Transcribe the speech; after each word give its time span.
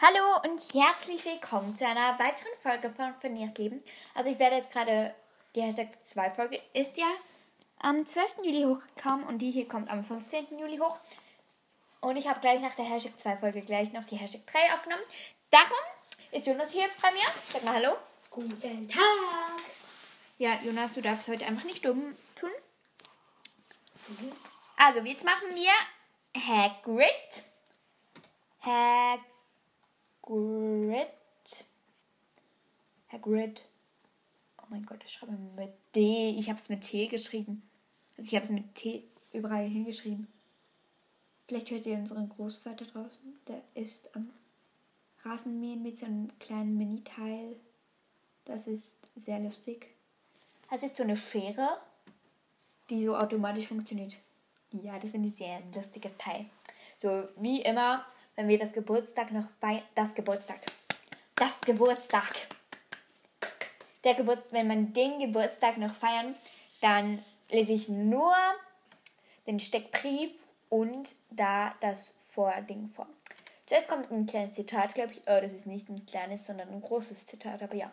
Hallo 0.00 0.40
und 0.44 0.62
herzlich 0.74 1.24
willkommen 1.24 1.74
zu 1.74 1.84
einer 1.84 2.16
weiteren 2.20 2.52
Folge 2.62 2.88
von 2.88 3.16
Fenias 3.16 3.58
Leben. 3.58 3.82
Also 4.14 4.30
ich 4.30 4.38
werde 4.38 4.54
jetzt 4.54 4.70
gerade, 4.70 5.12
die 5.56 5.60
Hashtag 5.60 5.88
2 6.06 6.30
Folge 6.30 6.62
ist 6.72 6.96
ja 6.96 7.10
am 7.80 8.06
12. 8.06 8.36
Juli 8.44 8.62
hochgekommen 8.62 9.26
und 9.26 9.38
die 9.38 9.50
hier 9.50 9.66
kommt 9.66 9.90
am 9.90 10.04
15. 10.04 10.56
Juli 10.56 10.78
hoch. 10.78 10.96
Und 12.00 12.16
ich 12.16 12.28
habe 12.28 12.38
gleich 12.38 12.60
nach 12.60 12.76
der 12.76 12.84
Hashtag 12.84 13.18
2 13.18 13.36
Folge 13.38 13.60
gleich 13.62 13.92
noch 13.92 14.04
die 14.04 14.14
Hashtag 14.14 14.46
3 14.46 14.74
aufgenommen. 14.74 15.02
Darum 15.50 15.78
ist 16.30 16.46
Jonas 16.46 16.70
hier 16.70 16.88
bei 17.02 17.10
mir. 17.10 17.26
Sag 17.52 17.64
mal 17.64 17.74
Hallo. 17.74 17.96
Guten 18.30 18.88
Tag. 18.88 19.02
Ja, 20.38 20.60
Jonas, 20.62 20.94
du 20.94 21.02
darfst 21.02 21.26
heute 21.26 21.44
einfach 21.44 21.64
nicht 21.64 21.84
dumm 21.84 22.14
tun. 22.36 22.50
Also, 24.76 25.00
jetzt 25.00 25.24
machen 25.24 25.56
wir 25.56 25.72
Hagrid. 26.40 27.42
Hagrid. 28.64 29.37
Hagrid. 33.10 33.62
Oh 34.58 34.66
mein 34.68 34.84
Gott, 34.84 35.02
ich 35.04 35.12
schreibe 35.12 35.32
mit 35.56 35.72
D. 35.94 36.30
Ich 36.30 36.48
habe 36.48 36.58
es 36.58 36.68
mit 36.68 36.82
T 36.82 37.06
geschrieben. 37.06 37.62
Also 38.16 38.28
ich 38.28 38.34
habe 38.34 38.44
es 38.44 38.50
mit 38.50 38.74
T 38.74 39.04
überall 39.32 39.66
hingeschrieben. 39.66 40.28
Vielleicht 41.46 41.70
hört 41.70 41.86
ihr 41.86 41.96
unseren 41.96 42.28
Großvater 42.28 42.84
draußen. 42.84 43.38
Der 43.46 43.62
ist 43.74 44.14
am 44.14 44.30
Rasenmähen 45.22 45.82
mit 45.82 45.98
so 45.98 46.04
einem 46.04 46.30
kleinen 46.38 46.76
Mini-Teil. 46.76 47.56
Das 48.44 48.66
ist 48.66 48.98
sehr 49.16 49.38
lustig. 49.38 49.94
Das 50.70 50.82
ist 50.82 50.96
so 50.96 51.04
eine 51.04 51.16
Schere, 51.16 51.80
die 52.90 53.02
so 53.02 53.16
automatisch 53.16 53.68
funktioniert. 53.68 54.14
Ja, 54.72 54.98
das 54.98 55.12
finde 55.12 55.28
ich 55.28 55.36
sehr 55.36 55.62
lustiges 55.74 56.14
Teil. 56.18 56.44
So 57.00 57.28
wie 57.36 57.62
immer, 57.62 58.04
wenn 58.38 58.46
wir 58.46 58.58
das 58.60 58.72
Geburtstag 58.72 59.32
noch 59.32 59.46
bei 59.60 59.82
das 59.96 60.14
Geburtstag. 60.14 60.60
Das 61.34 61.60
Geburtstag. 61.60 62.32
Der 64.04 64.14
Geburt, 64.14 64.44
wenn 64.52 64.68
man 64.68 64.92
den 64.92 65.18
Geburtstag 65.18 65.76
noch 65.76 65.92
feiern, 65.92 66.36
dann 66.80 67.20
lese 67.50 67.72
ich 67.72 67.88
nur 67.88 68.36
den 69.48 69.58
Steckbrief 69.58 70.30
und 70.68 71.08
da 71.30 71.74
das 71.80 72.14
Vording 72.30 72.90
vor. 72.94 73.08
Zuerst 73.66 73.88
kommt 73.88 74.12
ein 74.12 74.26
kleines 74.26 74.54
Zitat, 74.54 74.94
glaube 74.94 75.14
ich. 75.14 75.18
Oh, 75.22 75.40
das 75.42 75.52
ist 75.52 75.66
nicht 75.66 75.88
ein 75.88 76.06
kleines, 76.06 76.46
sondern 76.46 76.68
ein 76.68 76.80
großes 76.80 77.26
Zitat, 77.26 77.60
aber 77.60 77.74
ja. 77.74 77.90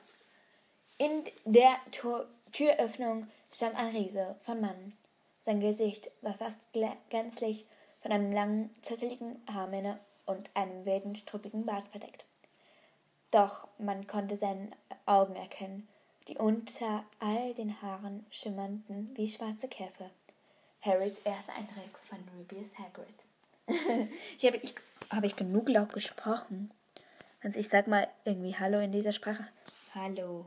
In 0.99 1.23
der 1.45 1.75
Tor 1.91 2.27
Türöffnung 2.51 3.25
stand 3.51 3.75
ein 3.75 3.95
Riese 3.95 4.35
von 4.43 4.61
Mann. 4.61 4.93
Sein 5.41 5.59
Gesicht 5.59 6.11
war 6.21 6.35
fast 6.35 6.59
gänzlich 7.09 7.65
von 7.99 8.11
einem 8.11 8.31
langen, 8.31 8.69
zotteligen 8.83 9.41
Haarmähne 9.51 9.99
und 10.25 10.49
einem 10.53 10.85
wilden, 10.85 11.15
struppigen 11.15 11.65
Bart 11.65 11.87
verdeckt. 11.89 12.25
Doch 13.31 13.67
man 13.77 14.07
konnte 14.07 14.37
seine 14.37 14.69
Augen 15.05 15.35
erkennen, 15.35 15.87
die 16.27 16.37
unter 16.37 17.03
all 17.19 17.53
den 17.53 17.81
Haaren 17.81 18.25
schimmerten 18.29 19.11
wie 19.15 19.29
schwarze 19.29 19.67
Käfer. 19.67 20.09
Harrys 20.81 21.19
erster 21.19 21.53
Eindruck 21.53 21.99
von 22.03 22.19
Rubius 22.37 22.69
Hagrid. 22.77 23.07
ich 24.37 24.45
habe 24.45 24.57
ich, 24.57 24.75
hab 25.11 25.23
ich 25.23 25.35
genug 25.35 25.69
laut 25.69 25.93
gesprochen. 25.93 26.71
Also 27.41 27.59
ich 27.59 27.69
sag 27.69 27.87
mal 27.87 28.07
irgendwie 28.23 28.55
Hallo 28.55 28.79
in 28.79 28.91
dieser 28.91 29.11
Sprache. 29.11 29.47
Hallo. 29.93 30.45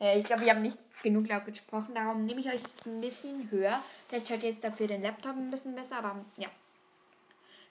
Äh, 0.00 0.18
ich 0.18 0.24
glaube, 0.24 0.42
wir 0.44 0.50
haben 0.50 0.62
nicht 0.62 0.78
genug 1.02 1.28
laut 1.28 1.44
gesprochen, 1.44 1.94
darum 1.94 2.24
nehme 2.24 2.40
ich 2.40 2.48
euch 2.48 2.62
ein 2.86 3.00
bisschen 3.00 3.50
höher. 3.50 3.82
Vielleicht 4.08 4.30
hört 4.30 4.42
ihr 4.42 4.50
jetzt 4.50 4.64
dafür 4.64 4.86
den 4.86 5.02
Laptop 5.02 5.36
ein 5.36 5.50
bisschen 5.50 5.74
besser, 5.74 5.98
aber 5.98 6.24
ja. 6.36 6.48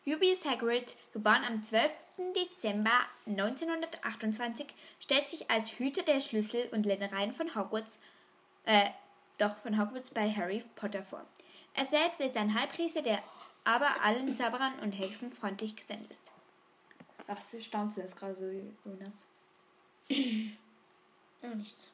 Rubius 0.08 0.46
Hagrid, 0.46 0.96
geboren 1.14 1.44
am 1.44 1.64
12. 1.64 1.92
Dezember 2.36 3.00
1928, 3.26 4.68
stellt 5.00 5.28
sich 5.28 5.50
als 5.50 5.80
Hüter 5.80 6.04
der 6.04 6.22
Schlüssel 6.22 6.70
und 6.72 6.86
Ländereien 6.86 7.34
von 7.34 7.56
Hogwarts, 7.56 7.98
äh, 8.66 8.90
doch 9.38 9.58
von 9.58 9.80
Hogwarts 9.80 10.12
bei 10.12 10.32
Harry 10.32 10.64
Potter 10.76 11.04
vor. 11.04 11.26
Er 11.74 11.86
selbst 11.86 12.22
ist 12.22 12.38
ein 12.38 12.54
Halbriese, 12.54 13.02
der 13.02 13.22
aber 13.64 14.02
allen 14.04 14.36
Zauberern 14.36 14.78
und 14.80 14.92
Hexen 14.94 15.34
freundlich 15.34 15.76
gesendet 15.76 16.12
ist. 16.12 16.32
Was 17.28 17.56
staunst 17.64 17.98
du 17.98 18.02
jetzt 18.02 18.16
gerade 18.16 18.36
so, 18.36 18.46
Jonas? 18.84 19.28
Ja, 21.42 21.54
nichts. 21.54 21.92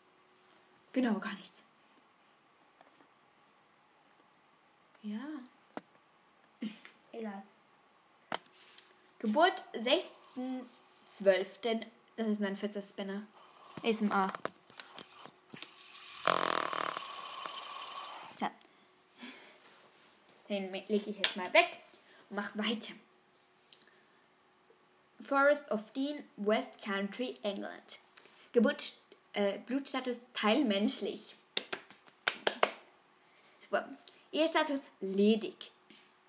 Genau, 0.94 1.20
gar 1.20 1.34
nichts. 1.34 1.66
Ja. 5.02 5.20
Egal. 7.12 7.44
Geburt 9.22 9.64
6.12. 9.76 11.86
Das 12.16 12.28
ist 12.28 12.42
mein 12.42 12.58
40. 12.58 12.84
Spinner. 12.84 13.22
ASMR. 13.84 14.34
Ja. 18.40 18.50
Den 20.50 20.74
lege 20.74 21.12
ich 21.12 21.18
jetzt 21.18 21.38
mal 21.38 21.54
weg 21.54 21.68
und 22.32 22.38
mache 22.38 22.58
weiter. 22.58 22.94
Forest 25.22 25.70
of 25.70 25.94
Dean, 25.94 26.24
West 26.38 26.82
Country, 26.82 27.36
England. 27.44 28.00
Geburt, 28.54 28.96
äh, 29.34 29.60
Blutstatus 29.60 30.22
teilmenschlich. 30.34 31.36
Super. 33.60 33.88
Ehestatus 34.32 34.90
ledig. 35.00 35.70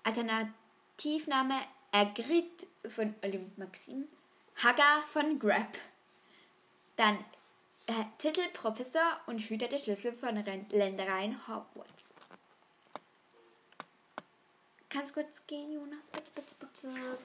Alternativname 0.03 1.59
Ergrit 1.93 2.67
von 2.89 3.13
Olymp 3.21 3.55
Maxim. 3.57 4.07
Hagar 4.55 5.03
von 5.03 5.37
Grab. 5.37 5.77
Dann 6.95 7.17
äh, 7.85 7.93
Titel 8.17 8.49
Professor 8.51 9.19
und 9.27 9.39
Hüter 9.39 9.67
der 9.67 9.77
Schlüssel 9.77 10.11
von 10.11 10.35
Ren 10.37 10.65
Ländereien 10.69 11.47
Hogwarts. 11.47 12.15
Kannst 14.89 15.15
du 15.15 15.21
kurz 15.21 15.45
gehen, 15.45 15.71
Jonas? 15.71 16.07
Bitte, 16.07 16.31
bitte, 16.33 16.55
bitte. 16.59 17.17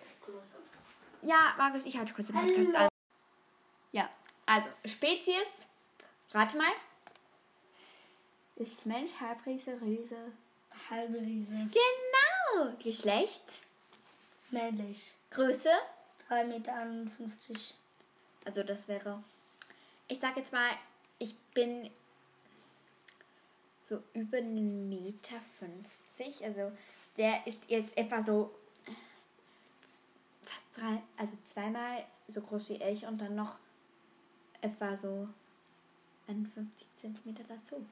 Ja, 1.22 1.54
Markus, 1.56 1.86
ich 1.86 1.96
halte 1.96 2.12
kurz 2.12 2.26
den 2.26 2.36
Podcast 2.36 2.74
an. 2.74 2.88
Ja, 3.92 4.10
also 4.44 4.68
Spezies. 4.84 5.46
Rate 6.32 6.58
mal. 6.58 6.72
Ist 8.56 8.84
Mensch, 8.84 9.12
Halbriese, 9.18 9.80
Riese. 9.80 10.32
Halbe 10.90 11.18
Riese. 11.20 11.54
Genau. 11.72 12.76
Geschlecht. 12.82 13.62
Männlich. 14.50 15.12
Größe. 15.30 15.70
3,51 16.28 16.46
Meter. 16.46 16.86
Also 18.44 18.62
das 18.62 18.88
wäre. 18.88 19.22
Ich 20.08 20.20
sag 20.20 20.36
jetzt 20.36 20.52
mal, 20.52 20.70
ich 21.18 21.36
bin 21.54 21.90
so 23.84 24.02
über 24.14 24.38
einen 24.38 24.88
Meter 24.88 25.36
50. 25.58 26.44
Also 26.44 26.72
der 27.16 27.46
ist 27.46 27.58
jetzt 27.68 27.96
etwa 27.96 28.22
so 28.22 28.54
drei, 30.74 31.02
also 31.16 31.36
zweimal 31.44 32.04
so 32.26 32.40
groß 32.40 32.70
wie 32.70 32.82
ich 32.82 33.06
und 33.06 33.20
dann 33.20 33.34
noch 33.34 33.58
etwa 34.60 34.96
so 34.96 35.28
51 36.26 36.86
Zentimeter 36.96 37.44
dazu. 37.48 37.84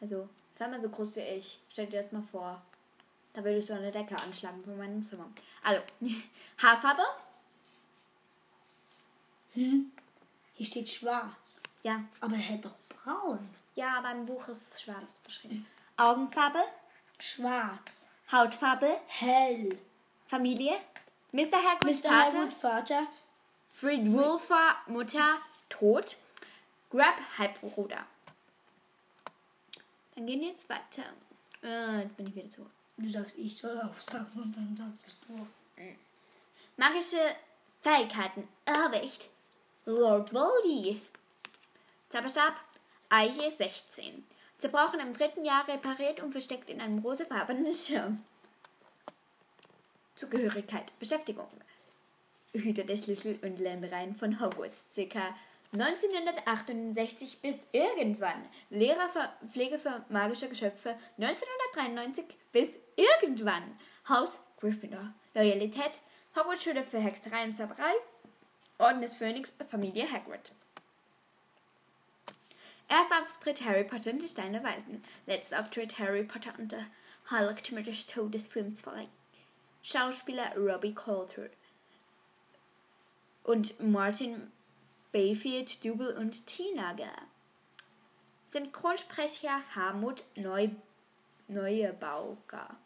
Also 0.00 0.28
zweimal 0.54 0.80
so 0.80 0.88
groß 0.88 1.16
wie 1.16 1.20
ich. 1.20 1.58
Stell 1.70 1.86
dir 1.86 2.00
das 2.00 2.12
mal 2.12 2.22
vor. 2.22 2.62
Da 3.32 3.44
würde 3.44 3.58
ich 3.58 3.66
so 3.66 3.74
eine 3.74 3.90
Decke 3.90 4.16
anschlagen 4.20 4.62
von 4.64 4.76
meinem 4.76 5.04
Zimmer. 5.04 5.30
Also, 5.62 5.82
Haarfarbe? 6.62 7.02
Hm? 9.54 9.92
Hier 10.54 10.66
steht 10.66 10.88
schwarz. 10.88 11.62
Ja. 11.82 12.02
Aber 12.20 12.36
er 12.36 12.48
hat 12.48 12.64
doch 12.64 12.76
braun. 12.88 13.48
Ja, 13.74 13.98
aber 13.98 14.10
im 14.12 14.26
Buch 14.26 14.48
ist 14.48 14.74
es 14.74 14.82
schwarz 14.82 15.18
beschrieben. 15.24 15.66
Augenfarbe? 15.96 16.60
Schwarz. 17.18 18.08
Hautfarbe? 18.32 19.00
Hell. 19.06 19.78
Familie? 20.26 20.74
Mr. 21.32 21.56
Hagrid, 21.62 22.02
Mr. 22.02 22.08
Vater? 22.08 22.38
Hagrid, 22.38 22.54
Vater. 22.54 23.06
Fred 23.72 24.12
Wolfer, 24.12 24.76
Mutter, 24.86 25.38
tot. 25.68 26.16
Grab, 26.90 27.14
Halbbruder. 27.38 28.04
Dann 30.14 30.26
gehen 30.26 30.40
wir 30.40 30.48
jetzt 30.48 30.68
weiter. 30.68 31.04
Äh, 31.62 32.02
jetzt 32.02 32.16
bin 32.16 32.26
ich 32.26 32.34
wieder 32.34 32.48
zurück. 32.48 32.70
Du 32.98 33.08
sagst, 33.08 33.38
ich 33.38 33.56
soll 33.56 33.80
aufsagen 33.80 34.42
und 34.42 34.56
dann 34.56 34.76
sagst 34.76 35.22
du. 35.28 35.46
Magische 36.76 37.20
Fähigkeiten. 37.80 38.48
Irrwicht. 38.66 39.28
Lord 39.84 40.32
Voldy. 40.34 41.00
Zauberstab. 42.08 42.54
Eiche 43.08 43.50
16. 43.56 44.24
Zerbrochen 44.58 44.98
im 44.98 45.12
dritten 45.12 45.44
Jahr 45.44 45.66
repariert 45.68 46.20
und 46.20 46.32
versteckt 46.32 46.68
in 46.68 46.80
einem 46.80 46.98
rosafarbenen 46.98 47.72
Schirm. 47.74 48.24
Zugehörigkeit. 50.16 50.92
Beschäftigung. 50.98 51.48
Hüter 52.52 52.82
der 52.82 52.96
Schlüssel 52.96 53.38
und 53.42 53.60
Ländereien 53.60 54.16
von 54.16 54.40
Hogwarts. 54.40 54.84
Circa 54.92 55.36
1968 55.72 57.40
bis 57.42 57.56
irgendwann. 57.72 58.48
Lehrer 58.70 59.08
für 59.08 59.28
Pflege 59.50 59.78
für 59.78 60.04
magische 60.08 60.48
Geschöpfe 60.48 60.96
1993 61.18 62.24
bis 62.52 62.78
irgendwann. 62.96 63.78
Haus 64.08 64.40
Gryffindor. 64.60 65.12
Loyalität. 65.34 66.00
Hogwarts 66.34 66.64
Schule 66.64 66.84
für 66.84 66.98
Hexerei 66.98 67.44
und 67.44 67.56
Zauberei. 67.56 67.92
Orden 68.78 69.02
des 69.02 69.14
Phönix, 69.14 69.52
Familie 69.68 70.10
Hagrid. 70.10 70.52
Erster 72.88 73.22
Auftritt 73.22 73.62
Harry 73.64 73.84
Potter 73.84 74.12
und 74.12 74.22
die 74.22 74.28
Steine 74.28 74.64
Weisen. 74.64 75.04
Letzter 75.26 75.60
Auftritt 75.60 75.98
Harry 75.98 76.24
Potter 76.24 76.54
und 76.58 76.72
der 76.72 76.86
Heiligtümer 77.30 77.82
des 77.82 78.06
Todes 78.06 78.46
Film 78.46 78.74
2. 78.74 79.06
Schauspieler 79.82 80.56
Robbie 80.56 80.94
Coulter 80.94 81.50
und 83.44 83.78
Martin 83.80 84.50
Bayfield, 85.12 85.84
Dougal 85.84 86.16
und 86.16 86.46
Teenager. 86.46 87.12
Synchronsprecher 88.46 89.62
Harmut 89.74 90.24
Neu 90.36 90.70
Neuebauger. 91.48 92.76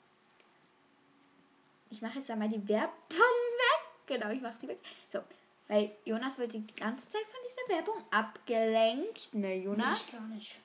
Ich 1.90 2.00
mache 2.00 2.18
jetzt 2.18 2.30
einmal 2.30 2.48
die 2.48 2.68
Werbung 2.68 2.92
weg. 3.10 3.82
Genau, 4.06 4.30
ich 4.30 4.40
mache 4.40 4.58
sie 4.58 4.68
weg. 4.68 4.78
So, 5.10 5.20
weil 5.68 5.90
Jonas 6.04 6.38
wird 6.38 6.52
die 6.52 6.66
ganze 6.74 7.08
Zeit 7.08 7.22
von 7.22 7.40
dieser 7.48 7.76
Werbung 7.76 8.04
abgelenkt. 8.10 9.32
Ne, 9.34 9.56
Jonas? 9.56 10.06
Ich 10.06 10.12
gar 10.12 10.26
nicht. 10.28 10.60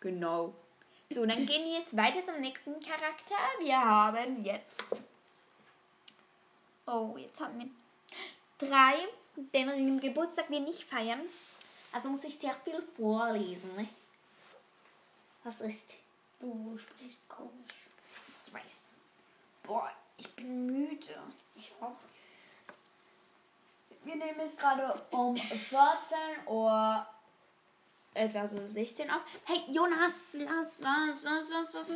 Genau. 0.00 0.54
So, 1.10 1.24
dann 1.24 1.46
gehen 1.46 1.64
wir 1.64 1.78
jetzt 1.78 1.96
weiter 1.96 2.24
zum 2.24 2.40
nächsten 2.40 2.78
Charakter. 2.80 3.36
Wir 3.60 3.78
haben 3.78 4.42
jetzt. 4.44 4.82
Oh, 6.86 7.16
jetzt 7.16 7.40
haben 7.40 7.58
wir 7.58 7.68
drei, 8.58 8.94
deren 9.36 10.00
Geburtstag 10.00 10.50
wir 10.50 10.60
nicht 10.60 10.84
feiern. 10.84 11.20
Also 11.92 12.08
muss 12.08 12.24
ich 12.24 12.38
sehr 12.38 12.54
viel 12.64 12.80
vorlesen. 12.96 13.74
Ne? 13.76 13.88
Was 15.44 15.60
ist? 15.60 15.94
Du 16.40 16.76
sprichst 16.78 17.28
komisch. 17.28 17.74
Ich 18.46 18.52
weiß. 18.52 18.62
Boah, 19.62 19.90
ich 20.16 20.34
bin 20.34 20.66
müde. 20.66 21.22
Ich 21.54 21.72
auch. 21.80 21.96
Wir 24.04 24.16
nehmen 24.16 24.40
jetzt 24.40 24.58
gerade 24.58 25.02
um 25.10 25.36
14 25.36 25.68
Uhr 26.46 27.06
etwa 28.14 28.46
so 28.46 28.66
16 28.66 29.10
auf. 29.10 29.22
Hey, 29.44 29.62
Jonas, 29.68 30.12
lass, 30.32 30.72
lass, 30.78 31.22
lass, 31.22 31.48
lass, 31.48 31.72
lass. 31.72 31.88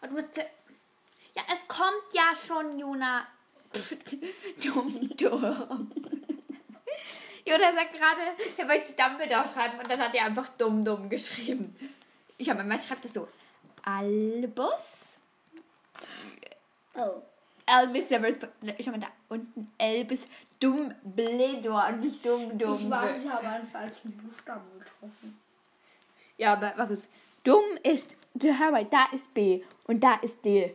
Und 0.00 0.08
du 0.08 0.10
musst. 0.10 0.36
Ja, 0.36 1.42
es 1.52 1.68
kommt 1.68 2.12
ja 2.12 2.32
schon, 2.34 2.78
Jonas. 2.78 3.24
dumm, 4.62 5.10
dumm. 5.16 5.90
Jonas 7.44 7.74
sagt 7.74 7.92
gerade, 7.92 8.20
er 8.56 8.68
wollte 8.68 8.92
Dumbledore 8.92 9.48
schreiben 9.48 9.78
und 9.78 9.88
dann 9.88 10.00
hat 10.00 10.14
er 10.14 10.24
einfach 10.24 10.48
dumm, 10.58 10.84
dumm 10.84 11.08
geschrieben. 11.08 11.76
Ich 12.38 12.50
habe 12.50 12.64
man 12.64 12.80
schreibt 12.80 13.04
das 13.04 13.14
so. 13.14 13.28
Albus? 13.82 15.18
Oh. 16.94 17.22
Albus 17.66 18.08
Severus. 18.08 18.36
Ich 18.78 18.88
habe 18.88 18.98
da 18.98 19.06
unten 19.28 19.72
Albus 19.78 20.26
Dumbledore 20.58 21.92
und 21.92 22.00
nicht 22.00 22.24
dumm, 22.24 22.58
dumm. 22.58 22.76
Ich 22.76 22.90
weiß, 22.90 23.24
ich 23.24 23.30
habe 23.30 23.46
einen 23.46 23.66
falschen 23.68 24.12
Buchstaben 24.16 24.66
getroffen. 24.78 25.38
Ja, 26.38 26.54
aber 26.54 26.74
Markus, 26.76 27.08
dumm 27.44 27.62
ist, 27.82 28.16
hör 28.42 28.70
mal, 28.70 28.84
da 28.86 29.06
ist 29.12 29.32
B 29.32 29.62
und 29.84 30.02
da 30.02 30.14
ist 30.16 30.44
D. 30.44 30.74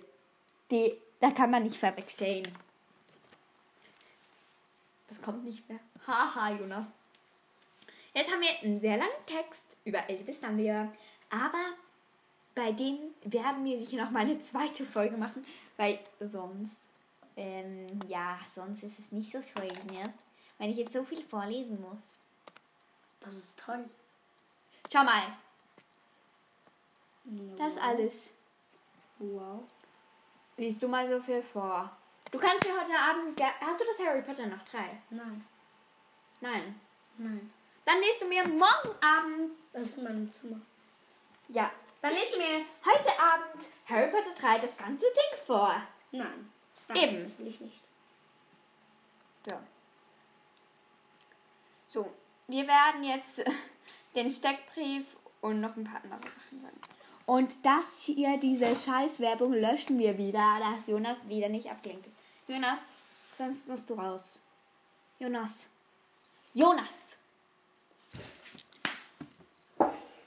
D, 0.71 0.97
da 1.19 1.31
kann 1.31 1.51
man 1.51 1.63
nicht 1.63 1.75
verwechseln. 1.75 2.47
Das 5.11 5.21
kommt 5.21 5.43
nicht 5.43 5.67
mehr. 5.67 5.79
Haha, 6.07 6.51
Jonas. 6.51 6.87
Jetzt 8.13 8.31
haben 8.31 8.39
wir 8.39 8.49
einen 8.61 8.79
sehr 8.79 8.95
langen 8.95 9.25
Text 9.25 9.75
über 9.83 10.09
Elvis 10.09 10.39
Dumbledore, 10.39 10.89
aber 11.29 11.65
bei 12.55 12.71
dem 12.71 12.97
werden 13.25 13.65
wir 13.65 13.77
sicher 13.77 14.01
noch 14.01 14.11
mal 14.11 14.21
eine 14.21 14.39
zweite 14.39 14.85
Folge 14.85 15.17
machen, 15.17 15.45
weil 15.75 15.99
sonst, 16.21 16.79
ähm, 17.35 17.87
ja, 18.07 18.39
sonst 18.47 18.83
ist 18.83 18.99
es 18.99 19.11
nicht 19.11 19.29
so 19.29 19.41
toll, 19.41 19.67
ne? 19.93 20.13
Wenn 20.57 20.69
ich 20.69 20.77
jetzt 20.77 20.93
so 20.93 21.03
viel 21.03 21.21
vorlesen 21.21 21.81
muss. 21.81 22.17
Das 23.19 23.35
ist 23.35 23.59
toll. 23.59 23.83
Schau 24.93 25.03
mal, 25.03 25.23
das 27.57 27.75
alles. 27.75 28.29
Wow. 29.19 29.65
Liest 30.55 30.81
du 30.81 30.87
mal 30.87 31.05
so 31.09 31.19
viel 31.19 31.43
vor. 31.43 31.97
Du 32.31 32.39
kannst 32.39 32.65
dir 32.65 32.73
heute 32.73 32.97
Abend. 32.97 33.39
Hast 33.59 33.79
du 33.79 33.83
das 33.83 34.07
Harry 34.07 34.21
Potter 34.21 34.47
noch 34.47 34.61
drei? 34.63 35.01
Nein. 35.09 35.45
Nein. 36.39 36.79
Nein. 37.17 37.51
Dann 37.83 37.99
liest 37.99 38.21
du 38.21 38.27
mir 38.27 38.47
morgen 38.47 38.95
Abend. 39.01 39.51
Das 39.73 39.89
ist 39.89 40.03
mein 40.03 40.31
Zimmer. 40.31 40.61
Ja. 41.49 41.69
Dann 42.01 42.11
liest 42.13 42.33
du 42.33 42.37
mir 42.37 42.65
heute 42.85 43.19
Abend 43.19 43.65
Harry 43.85 44.09
Potter 44.09 44.33
3 44.33 44.59
das 44.59 44.77
ganze 44.77 45.05
Ding 45.05 45.45
vor. 45.45 45.75
Nein. 46.11 46.51
Nein. 46.87 46.97
Eben. 46.97 47.23
Das 47.23 47.37
will 47.37 47.47
ich 47.47 47.59
nicht. 47.59 47.83
Ja. 49.45 49.59
So. 51.89 52.09
Wir 52.47 52.65
werden 52.65 53.03
jetzt 53.03 53.43
den 54.15 54.31
Steckbrief 54.31 55.17
und 55.41 55.59
noch 55.59 55.75
ein 55.75 55.83
paar 55.83 56.01
andere 56.01 56.31
Sachen 56.31 56.61
sagen. 56.61 56.79
Und 57.25 57.65
das 57.65 58.03
hier, 58.03 58.37
diese 58.37 58.75
Scheißwerbung, 58.75 59.53
löschen 59.53 59.99
wir 59.99 60.17
wieder, 60.17 60.59
dass 60.59 60.87
Jonas 60.87 61.17
wieder 61.27 61.49
nicht 61.49 61.69
abgelenkt 61.69 62.07
ist. 62.07 62.20
Jonas, 62.51 62.79
sonst 63.33 63.65
musst 63.65 63.89
du 63.89 63.93
raus. 63.93 64.41
Jonas. 65.19 65.67
Jonas! 66.53 67.15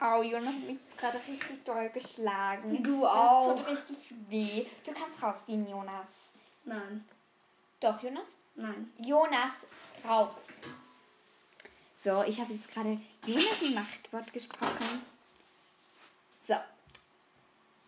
Au, 0.00 0.22
Jonas 0.22 0.54
hat 0.54 0.62
mich 0.62 0.80
gerade 0.96 1.18
richtig 1.18 1.64
doll 1.66 1.90
geschlagen. 1.90 2.82
Du 2.82 3.06
auch. 3.06 3.54
Das 3.54 3.58
tut 3.58 3.76
richtig 3.76 4.14
weh. 4.30 4.66
Du 4.86 4.92
kannst 4.94 5.22
rausgehen, 5.22 5.68
Jonas. 5.68 6.08
Nein. 6.64 7.06
Doch, 7.78 8.02
Jonas? 8.02 8.36
Nein. 8.54 8.90
Jonas, 9.04 9.52
raus. 10.02 10.38
So, 12.02 12.22
ich 12.22 12.40
habe 12.40 12.54
jetzt 12.54 12.70
gerade 12.70 12.98
Jonas 13.26 13.62
ein 13.62 13.74
Machtwort 13.74 14.32
gesprochen. 14.32 15.02
So. 16.48 16.56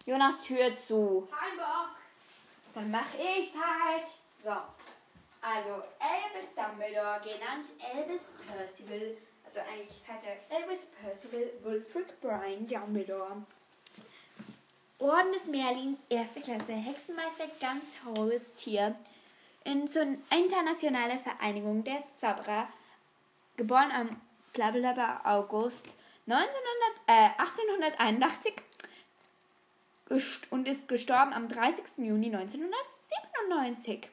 Jonas 0.05 0.39
Tür 0.43 0.77
zu. 0.77 1.27
Kein 1.31 1.57
Bock. 1.57 1.97
Dann 2.75 2.91
mache 2.91 3.17
ich 3.17 3.55
halt. 3.55 4.07
So. 4.43 4.51
Also, 5.43 5.83
Albus 6.01 6.55
Dumbledore, 6.57 7.21
genannt 7.23 7.67
Albus 7.95 8.35
Percival. 8.47 9.17
Also 9.45 9.61
eigentlich 9.61 10.03
heißt 10.09 10.27
er 10.27 10.57
Albus 10.57 10.87
Percival 10.87 11.51
Wulfric 11.63 12.21
Brian 12.21 12.67
Dumbledore. 12.67 13.43
Orden 14.99 15.33
des 15.33 15.47
Merlins, 15.47 15.99
erste 16.09 16.41
Klasse, 16.41 16.73
Hexenmeister, 16.73 17.47
ganz 17.61 17.97
hohes 18.05 18.53
Tier. 18.55 18.97
In 19.65 19.87
zur 19.87 20.03
internationale 20.03 21.19
Vereinigung 21.19 21.85
der 21.85 22.03
Zauberer. 22.13 22.67
Geboren 23.57 23.91
am 23.93 24.21
blablabla 24.53 25.21
August 25.25 25.87
1900, 26.27 26.57
äh, 27.07 27.31
1881 27.39 28.55
gest- 30.09 30.51
und 30.51 30.67
ist 30.67 30.89
gestorben 30.89 31.33
am 31.33 31.49
30. 31.49 31.85
Juni 31.99 32.31
1997. 32.31 34.09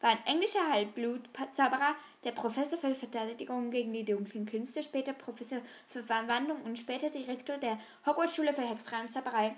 War 0.00 0.10
ein 0.10 0.26
englischer 0.26 0.70
Halbblutzauberer, 0.70 1.94
der 2.24 2.32
Professor 2.32 2.78
für 2.78 2.94
Verteidigung 2.94 3.70
gegen 3.70 3.92
die 3.92 4.04
dunklen 4.04 4.46
Künste, 4.46 4.82
später 4.82 5.12
Professor 5.12 5.60
für 5.86 6.02
Verwandlung 6.02 6.62
und 6.62 6.78
später 6.78 7.10
Direktor 7.10 7.58
der 7.58 7.78
Hogwarts-Schule 8.06 8.54
für 8.54 8.62
Hexerei 8.62 9.02
und 9.02 9.10
Zauberei. 9.10 9.54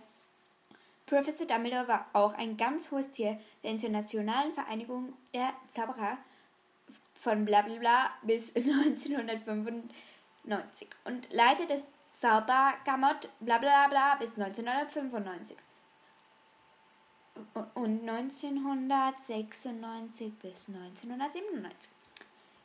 Professor 1.07 1.47
Dumbledore 1.47 1.89
war 1.89 2.07
auch 2.13 2.35
ein 2.35 2.57
ganz 2.57 2.91
hohes 2.91 3.11
Tier 3.11 3.39
der 3.63 3.71
Internationalen 3.71 4.51
Vereinigung 4.51 5.13
der 5.33 5.53
Zauberer 5.69 6.19
von 7.15 7.45
Blablabla 7.45 8.11
bis 8.23 8.57
1995 8.57 10.89
und 11.05 11.33
Leiter 11.33 11.67
des 11.67 11.85
Zaubergamot 12.19 13.29
Blablabla 13.41 14.17
bis 14.17 14.39
1995 14.39 15.57
und 17.75 18.09
1996 18.09 20.33
bis 20.41 20.69
1997. 20.69 21.91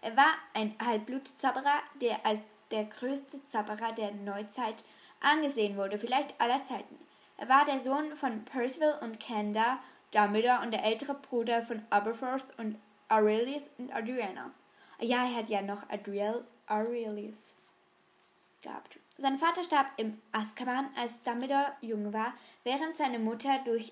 Er 0.01 0.15
war 0.15 0.35
ein 0.53 0.75
Halbblutzauberer, 0.83 1.79
der 2.01 2.25
als 2.25 2.41
der 2.71 2.85
größte 2.85 3.45
Zauberer 3.47 3.91
der 3.93 4.11
Neuzeit 4.11 4.83
angesehen 5.21 5.77
wurde, 5.77 5.97
vielleicht 5.97 6.39
aller 6.39 6.61
Zeiten. 6.63 6.95
Er 7.37 7.49
war 7.49 7.65
der 7.65 7.79
Sohn 7.79 8.15
von 8.15 8.45
Percival 8.45 8.99
und 9.01 9.19
Canda 9.19 9.79
Dumbledore 10.11 10.61
und 10.61 10.71
der 10.71 10.85
ältere 10.85 11.15
Bruder 11.15 11.61
von 11.61 11.81
Aberforth 11.89 12.45
und 12.57 12.77
Aurelius 13.09 13.69
und 13.77 13.93
Adriana. 13.93 14.51
Ja, 14.99 15.25
er 15.25 15.35
hat 15.35 15.49
ja 15.49 15.61
noch 15.61 15.89
Adriel 15.89 16.43
Aurelius 16.67 17.55
gehabt. 18.61 18.99
Sein 19.17 19.37
Vater 19.37 19.63
starb 19.63 19.91
im 19.97 20.21
Azkaban, 20.31 20.89
als 20.95 21.21
Dumbledore 21.21 21.73
jung 21.81 22.13
war, 22.13 22.33
während 22.63 22.95
seine 22.95 23.19
Mutter 23.19 23.59
durch 23.65 23.91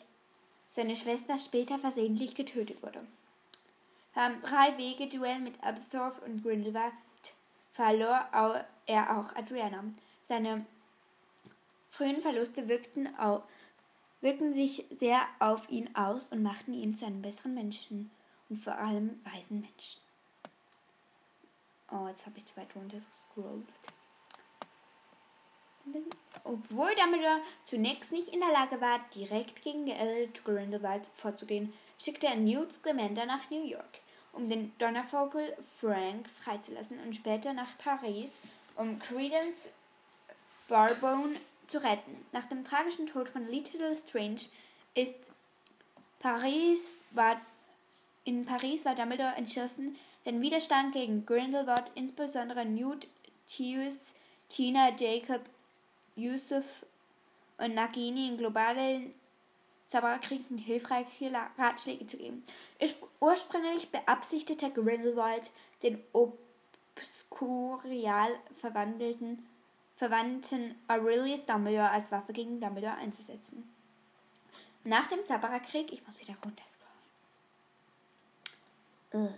seine 0.69 0.95
Schwester 0.95 1.37
später 1.37 1.77
versehentlich 1.77 2.35
getötet 2.35 2.83
wurde. 2.83 3.05
Beim 4.13 4.41
Drei-Wege-Duell 4.41 5.39
mit 5.39 5.61
Aberforth 5.63 6.21
und 6.23 6.41
Grindelwald 6.41 6.93
verlor 7.71 8.29
er 8.85 9.17
auch 9.17 9.35
Adriana. 9.35 9.83
Seine 10.23 10.65
frühen 11.89 12.21
Verluste 12.21 12.69
wirkten, 12.69 13.09
wirkten 14.21 14.53
sich 14.53 14.85
sehr 14.89 15.21
auf 15.39 15.69
ihn 15.69 15.93
aus 15.95 16.29
und 16.29 16.43
machten 16.43 16.73
ihn 16.73 16.95
zu 16.95 17.05
einem 17.05 17.21
besseren 17.21 17.53
Menschen 17.53 18.11
und 18.49 18.57
vor 18.57 18.77
allem 18.77 19.19
weisen 19.25 19.61
Menschen. 19.61 20.01
Oh, 21.91 22.07
jetzt 22.07 22.25
habe 22.25 22.37
ich 22.37 22.45
zwei 22.45 22.65
drunter 22.65 22.97
gescrollt. 22.97 23.67
Obwohl 26.43 26.93
Dumbledore 26.95 27.41
zunächst 27.65 28.11
nicht 28.11 28.29
in 28.29 28.39
der 28.39 28.51
Lage 28.51 28.79
war, 28.81 28.99
direkt 29.15 29.63
gegen 29.63 29.85
Gellert 29.85 30.43
Grindelwald 30.43 31.09
vorzugehen, 31.13 31.73
schickte 31.99 32.27
er 32.27 32.35
Newt 32.35 32.71
Scamander 32.71 33.25
nach 33.25 33.49
New 33.49 33.63
York, 33.63 33.99
um 34.33 34.47
den 34.49 34.71
Donnervogel 34.77 35.55
Frank 35.79 36.29
freizulassen 36.29 36.99
und 36.99 37.15
später 37.15 37.53
nach 37.53 37.77
Paris, 37.77 38.41
um 38.75 38.99
Credence 38.99 39.69
Barbone 40.67 41.35
zu 41.67 41.83
retten. 41.83 42.25
Nach 42.31 42.45
dem 42.45 42.63
tragischen 42.63 43.07
Tod 43.07 43.29
von 43.29 43.47
Little 43.47 43.97
Strange 43.97 44.41
ist 44.93 45.31
Paris 46.19 46.91
war, 47.11 47.39
in 48.23 48.45
Paris 48.45 48.85
war 48.85 48.95
Dumbledore 48.95 49.35
entschlossen, 49.35 49.95
den 50.25 50.41
Widerstand 50.41 50.93
gegen 50.93 51.25
Grindelwald, 51.25 51.91
insbesondere 51.95 52.65
Newt, 52.65 53.07
Hughes, 53.47 54.05
Tina, 54.49 54.89
Jacob 54.95 55.41
Yusuf 56.15 56.85
und 57.57 57.75
Nagini 57.75 58.27
in 58.29 58.37
globalen 58.37 59.13
Zaubererkriegen 59.87 60.57
hilfreiche 60.57 61.31
Ratschläge 61.57 62.07
zu 62.07 62.17
geben. 62.17 62.43
Ursprünglich 63.19 63.91
beabsichtigte 63.91 64.71
Grindelwald, 64.71 65.51
den 65.83 66.03
obskurial 66.95 68.29
verwandelten 68.57 69.45
Verwandten 69.97 70.75
Aurelius 70.89 71.45
Dumbledore 71.45 71.89
als 71.89 72.11
Waffe 72.11 72.33
gegen 72.33 72.59
Dumbledore 72.59 72.95
einzusetzen. 72.95 73.63
Nach 74.83 75.07
dem 75.07 75.25
Zaubererkrieg, 75.25 75.91
ich 75.93 76.05
muss 76.05 76.19
wieder 76.19 76.35
runterscrollen. 76.43 76.91
Uh. 79.13 79.33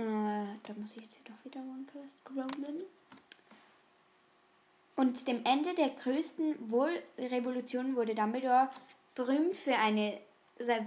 Äh, 0.00 0.56
da 0.62 0.72
muss 0.76 0.96
ich 0.96 1.02
jetzt 1.02 1.20
doch 1.28 1.44
wieder 1.44 1.60
runter 1.60 2.00
scrollen. 2.08 2.82
Und 4.96 5.28
dem 5.28 5.44
Ende 5.44 5.74
der 5.74 5.90
größten 5.90 6.70
Wohlrevolution 6.70 7.96
wurde 7.96 8.14
Dumbledore 8.14 8.70
berühmt 9.14 9.54
für 9.54 9.76
eine 9.76 10.18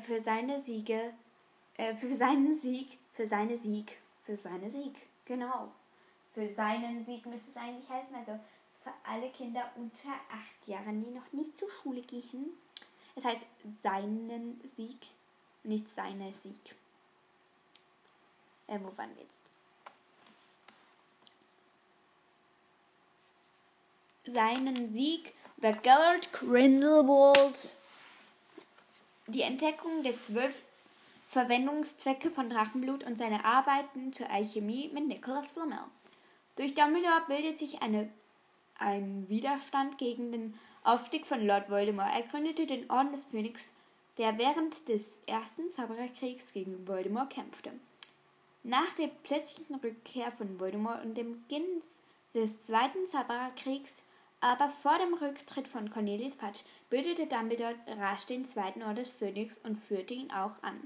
für 0.06 0.20
seine 0.20 0.60
Siege, 0.60 1.14
äh, 1.78 1.96
für 1.96 2.08
seinen 2.08 2.54
Sieg, 2.54 3.00
für 3.12 3.26
seine 3.26 3.58
Sieg, 3.58 3.98
für 4.24 4.36
seine 4.36 4.70
Sieg, 4.70 5.08
genau. 5.26 5.72
Für 6.34 6.48
seinen 6.54 7.04
Sieg 7.06 7.26
müsste 7.26 7.50
es 7.50 7.58
eigentlich 7.58 7.90
heißen, 7.90 8.16
also 8.16 8.40
für 8.84 8.94
alle 9.04 9.30
Kinder 9.30 9.72
unter 9.76 10.14
acht 10.32 10.68
Jahren, 10.68 11.04
die 11.04 11.10
noch 11.10 11.32
nicht 11.32 11.58
zur 11.58 11.70
Schule 11.70 12.02
gehen. 12.02 12.52
Es 13.16 13.26
heißt 13.26 13.46
seinen 13.82 14.62
Sieg, 14.76 15.08
nicht 15.64 15.90
seine 15.90 16.32
Sieg. 16.34 16.76
Äh, 18.68 18.80
wo 18.82 18.98
waren 18.98 19.16
wir 19.16 19.24
jetzt? 19.24 19.44
Seinen 24.26 24.94
Sieg 24.94 25.34
über 25.58 25.74
Gellert 25.74 26.32
Grindelwald. 26.34 27.76
Die 29.28 29.42
Entdeckung 29.42 30.04
der 30.04 30.20
zwölf 30.20 30.62
Verwendungszwecke 31.28 32.30
von 32.30 32.50
Drachenblut 32.50 33.04
und 33.04 33.18
seine 33.18 33.44
Arbeiten 33.44 34.14
zur 34.14 34.30
Alchemie 34.30 34.90
mit 34.94 35.08
Nicholas 35.08 35.48
Flamel. 35.48 35.80
Durch 36.56 36.76
Dumbledore 36.76 37.24
bildet 37.28 37.58
sich 37.58 37.82
eine, 37.82 38.10
ein 38.78 39.28
Widerstand 39.30 39.98
gegen 39.98 40.32
den 40.32 40.60
Aufstieg 40.84 41.26
von 41.26 41.46
Lord 41.46 41.70
Voldemort. 41.70 42.14
Er 42.14 42.22
gründete 42.22 42.68
den 42.68 42.90
Orden 42.92 43.12
des 43.12 43.26
Phönix, 43.26 43.74
der 44.18 44.38
während 44.38 44.88
des 44.88 45.18
ersten 45.26 45.72
Zaubererkriegs 45.72 46.54
gegen 46.54 46.88
Voldemort 46.88 47.32
kämpfte. 47.32 47.72
Nach 48.64 48.90
der 48.94 49.08
plötzlichen 49.08 49.76
Rückkehr 49.76 50.32
von 50.32 50.58
Voldemort 50.60 51.04
und 51.04 51.16
dem 51.16 51.42
Beginn 51.42 51.84
des 52.34 52.64
Zweiten 52.64 53.06
Zaubererkriegs, 53.06 54.02
aber 54.40 54.70
vor 54.70 54.98
dem 54.98 55.14
Rücktritt 55.14 55.68
von 55.68 55.90
Cornelius 55.90 56.36
Fudge, 56.36 56.62
bildete 56.90 57.28
Dumbledore 57.28 57.76
rasch 57.88 58.26
den 58.26 58.46
Zweiten 58.46 58.82
Orden 58.82 58.96
des 58.96 59.10
Phönix 59.10 59.58
und 59.64 59.76
führte 59.76 60.14
ihn 60.14 60.32
auch 60.32 60.64
an. 60.64 60.80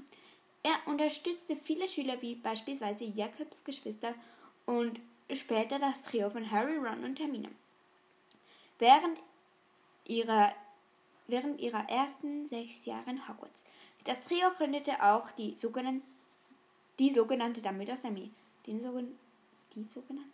Er 0.64 0.76
unterstützte 0.86 1.54
viele 1.54 1.86
Schüler 1.86 2.20
wie 2.20 2.34
beispielsweise 2.34 3.04
Jakobs 3.04 3.62
Geschwister 3.62 4.12
und 4.66 5.00
später 5.32 5.78
das 5.78 6.02
Trio 6.02 6.30
von 6.30 6.50
Harry, 6.50 6.76
Ron 6.76 7.04
und 7.04 7.20
Hermine. 7.20 7.50
Während 8.80 9.20
ihrer, 10.04 10.52
während 11.28 11.60
ihrer 11.60 11.88
ersten 11.88 12.48
sechs 12.48 12.86
Jahre 12.86 13.10
in 13.10 13.28
Hogwarts. 13.28 13.62
Das 14.04 14.20
Trio 14.20 14.50
gründete 14.56 15.02
auch 15.02 15.30
die 15.32 15.56
sogenannten 15.56 16.17
die 16.98 17.10
sogenannte 17.10 17.62
Dumbledores 17.62 18.04
Armee. 18.04 18.30
Den 18.66 18.80
sogen 18.80 19.18
die 19.74 19.86
sogenannte 19.92 20.28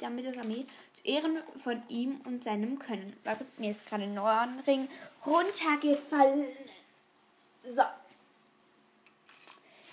Dumbledores 0.00 0.38
Armee 0.38 0.66
zu 0.92 1.04
Ehren 1.04 1.38
von 1.62 1.82
ihm 1.88 2.20
und 2.24 2.44
seinem 2.44 2.78
Können. 2.78 3.16
Mir 3.58 3.70
ist 3.70 3.86
gerade 3.86 4.04
ein 4.04 4.14
Nordring 4.14 4.88
runtergefallen. 5.24 6.46
So. 7.74 7.82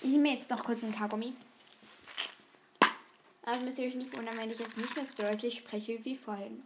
Ich 0.02 0.08
nehme 0.10 0.34
jetzt 0.34 0.50
noch 0.50 0.64
kurz 0.64 0.82
einen 0.82 0.94
Kaugummi. 0.94 1.34
Also 3.42 3.62
müsst 3.62 3.78
ihr 3.78 3.88
euch 3.88 3.94
nicht 3.94 4.16
wundern, 4.16 4.36
wenn 4.36 4.50
ich 4.50 4.58
jetzt 4.58 4.76
nicht 4.76 4.94
mehr 4.96 5.04
so 5.04 5.14
deutlich 5.22 5.58
spreche 5.58 6.04
wie 6.04 6.16
vorhin. 6.16 6.62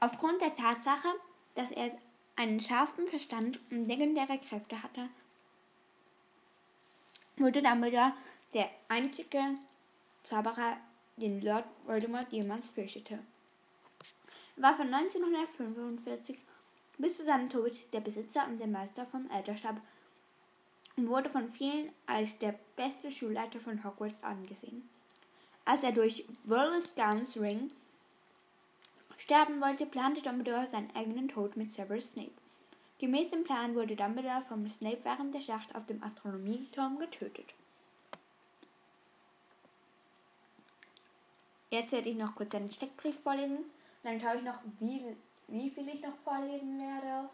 Aufgrund 0.00 0.40
der 0.40 0.54
Tatsache, 0.54 1.08
dass 1.54 1.70
er 1.70 1.90
einen 2.36 2.60
scharfen 2.60 3.06
Verstand 3.06 3.58
und 3.70 3.86
legendäre 3.86 4.38
Kräfte 4.38 4.82
hatte, 4.82 5.08
wurde 7.40 7.62
Dumbledore 7.62 8.12
der 8.54 8.70
einzige 8.88 9.54
Zauberer, 10.22 10.76
den 11.16 11.40
Lord 11.42 11.64
Voldemort 11.86 12.32
jemals 12.32 12.68
fürchtete. 12.70 13.18
Er 14.56 14.62
war 14.62 14.74
von 14.74 14.92
1945 14.92 16.38
bis 16.98 17.16
zu 17.16 17.24
seinem 17.24 17.48
Tod 17.48 17.72
der 17.92 18.00
Besitzer 18.00 18.46
und 18.46 18.58
der 18.58 18.66
Meister 18.66 19.06
vom 19.06 19.30
Elterstab 19.30 19.80
und 20.96 21.08
wurde 21.08 21.30
von 21.30 21.48
vielen 21.48 21.92
als 22.06 22.36
der 22.38 22.58
beste 22.76 23.10
Schulleiter 23.10 23.60
von 23.60 23.84
Hogwarts 23.84 24.22
angesehen. 24.24 24.88
Als 25.64 25.84
er 25.84 25.92
durch 25.92 26.24
Wallace 26.44 26.94
Gowns 26.96 27.36
Ring 27.36 27.70
sterben 29.16 29.60
wollte, 29.60 29.86
plante 29.86 30.22
Dumbledore 30.22 30.66
seinen 30.66 30.94
eigenen 30.96 31.28
Tod 31.28 31.56
mit 31.56 31.70
Severus 31.70 32.10
Snape. 32.10 32.32
Gemäß 32.98 33.30
dem 33.30 33.44
Plan 33.44 33.74
wurde 33.76 33.94
Dumbledore 33.94 34.42
vom 34.42 34.68
Snape 34.68 34.98
während 35.04 35.32
der 35.34 35.40
Schlacht 35.40 35.74
auf 35.74 35.86
dem 35.86 36.02
Astronomieturm 36.02 36.98
getötet. 36.98 37.54
Jetzt 41.70 41.92
werde 41.92 42.08
ich 42.08 42.16
noch 42.16 42.34
kurz 42.34 42.54
einen 42.54 42.72
Steckbrief 42.72 43.20
vorlesen. 43.20 43.58
Dann 44.02 44.18
schaue 44.18 44.38
ich 44.38 44.42
noch, 44.42 44.60
wie, 44.80 45.14
wie 45.46 45.70
viel 45.70 45.88
ich 45.88 46.00
noch 46.00 46.16
vorlesen 46.24 46.80
werde. 46.80 47.28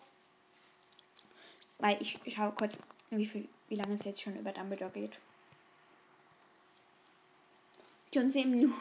Weil 1.78 1.96
ich 2.02 2.20
schaue 2.26 2.52
kurz, 2.52 2.76
wie, 3.10 3.26
viel, 3.26 3.48
wie 3.68 3.76
lange 3.76 3.94
es 3.94 4.04
jetzt 4.04 4.20
schon 4.20 4.36
über 4.36 4.52
Dumbledore 4.52 4.90
geht. 4.90 5.18
Schon 8.12 8.28
10 8.28 8.50
Minuten. 8.50 8.74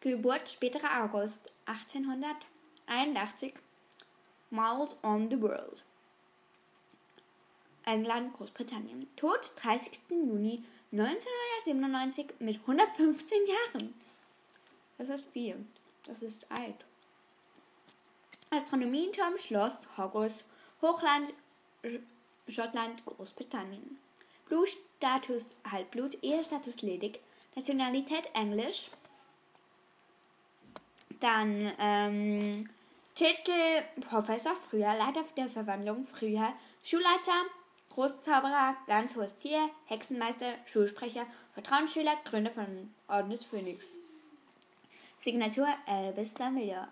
Geburt 0.00 0.48
späterer 0.48 1.04
August 1.04 1.52
1881 1.66 3.54
Miles 4.52 4.94
on 5.02 5.30
the 5.30 5.40
World. 5.40 5.82
England, 7.86 8.34
Großbritannien. 8.36 9.08
Tod 9.16 9.52
30. 9.56 9.92
Juni 10.10 10.62
1997 10.92 12.26
mit 12.38 12.60
115 12.60 13.38
Jahren. 13.46 13.94
Das 14.98 15.08
ist 15.08 15.26
viel. 15.32 15.56
Das 16.04 16.22
ist 16.22 16.46
alt. 16.50 16.84
Astronomieturm, 18.50 19.38
Schloss, 19.38 19.78
Hogwarts, 19.96 20.44
Hochland, 20.82 21.32
Schottland, 22.46 23.04
Großbritannien. 23.06 23.98
Blutstatus 24.48 25.54
Halbblut, 25.70 26.22
Ehestatus 26.22 26.82
ledig, 26.82 27.20
Nationalität 27.56 28.28
Englisch. 28.34 28.90
Dann 31.20 31.72
ähm, 31.78 32.68
Titel 33.14 33.82
Professor 34.08 34.56
früher, 34.56 34.94
Leiter 34.94 35.22
der 35.36 35.48
Verwandlung 35.50 36.06
früher, 36.06 36.54
Schulleiter, 36.82 37.44
Großzauberer, 37.90 38.74
ganz 38.86 39.14
hohes 39.14 39.36
Tier, 39.36 39.68
Hexenmeister, 39.84 40.54
Schulsprecher, 40.64 41.26
Vertrauensschüler, 41.52 42.16
Gründer 42.24 42.50
von 42.50 42.94
Orden 43.08 43.28
des 43.28 43.44
Phönix. 43.44 43.98
Signatur 45.18 45.68
Albus 45.86 46.32
Dumbledore. 46.32 46.88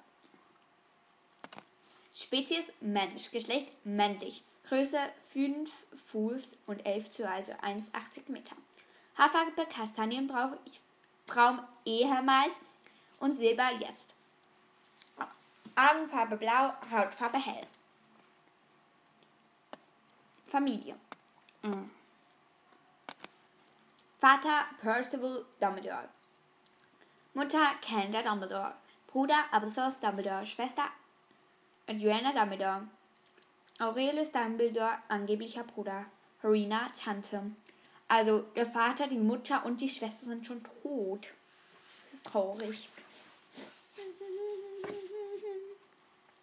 Spezies 2.15 2.67
Mensch, 2.83 3.31
Geschlecht 3.31 3.69
männlich, 3.85 4.43
Größe 4.69 4.99
5 5.33 5.71
Fuß 6.13 6.59
und 6.67 6.85
11 6.85 7.11
zu, 7.11 7.27
also 7.27 7.53
1,80 7.53 8.31
Meter. 8.31 8.57
Haarfarbe 9.17 9.65
Kastanienbraun 9.67 10.59
ehemals 11.87 12.61
und 13.21 13.37
Silber 13.37 13.71
jetzt. 13.81 14.15
Augenfarbe 15.77 16.37
blau, 16.37 16.73
Hautfarbe 16.91 17.39
hell. 17.39 17.67
Familie. 20.47 20.97
Mhm. 21.63 21.91
Vater 24.19 24.67
Percival 24.83 25.45
Dumbledore. 25.61 26.09
Mutter 27.35 27.75
Candida 27.81 28.23
Dumbledore. 28.23 28.75
Bruder 29.07 29.45
Aberforth 29.53 30.03
Dumbledore. 30.03 30.45
Schwester 30.45 30.85
Adriana 31.89 32.33
Dumbledore. 32.33 32.89
Aurelius 33.81 34.31
Dumbledore, 34.31 34.99
angeblicher 35.09 35.65
Bruder. 35.65 36.05
Harina, 36.43 36.91
Tante. 36.93 37.43
Also 38.09 38.41
der 38.57 38.67
Vater, 38.67 39.07
die 39.07 39.19
Mutter 39.19 39.65
und 39.65 39.81
die 39.81 39.89
Schwester 39.89 40.27
sind 40.27 40.47
schon 40.47 40.63
tot. 40.63 41.29
Das 42.05 42.15
ist 42.15 42.27
traurig. 42.27 42.89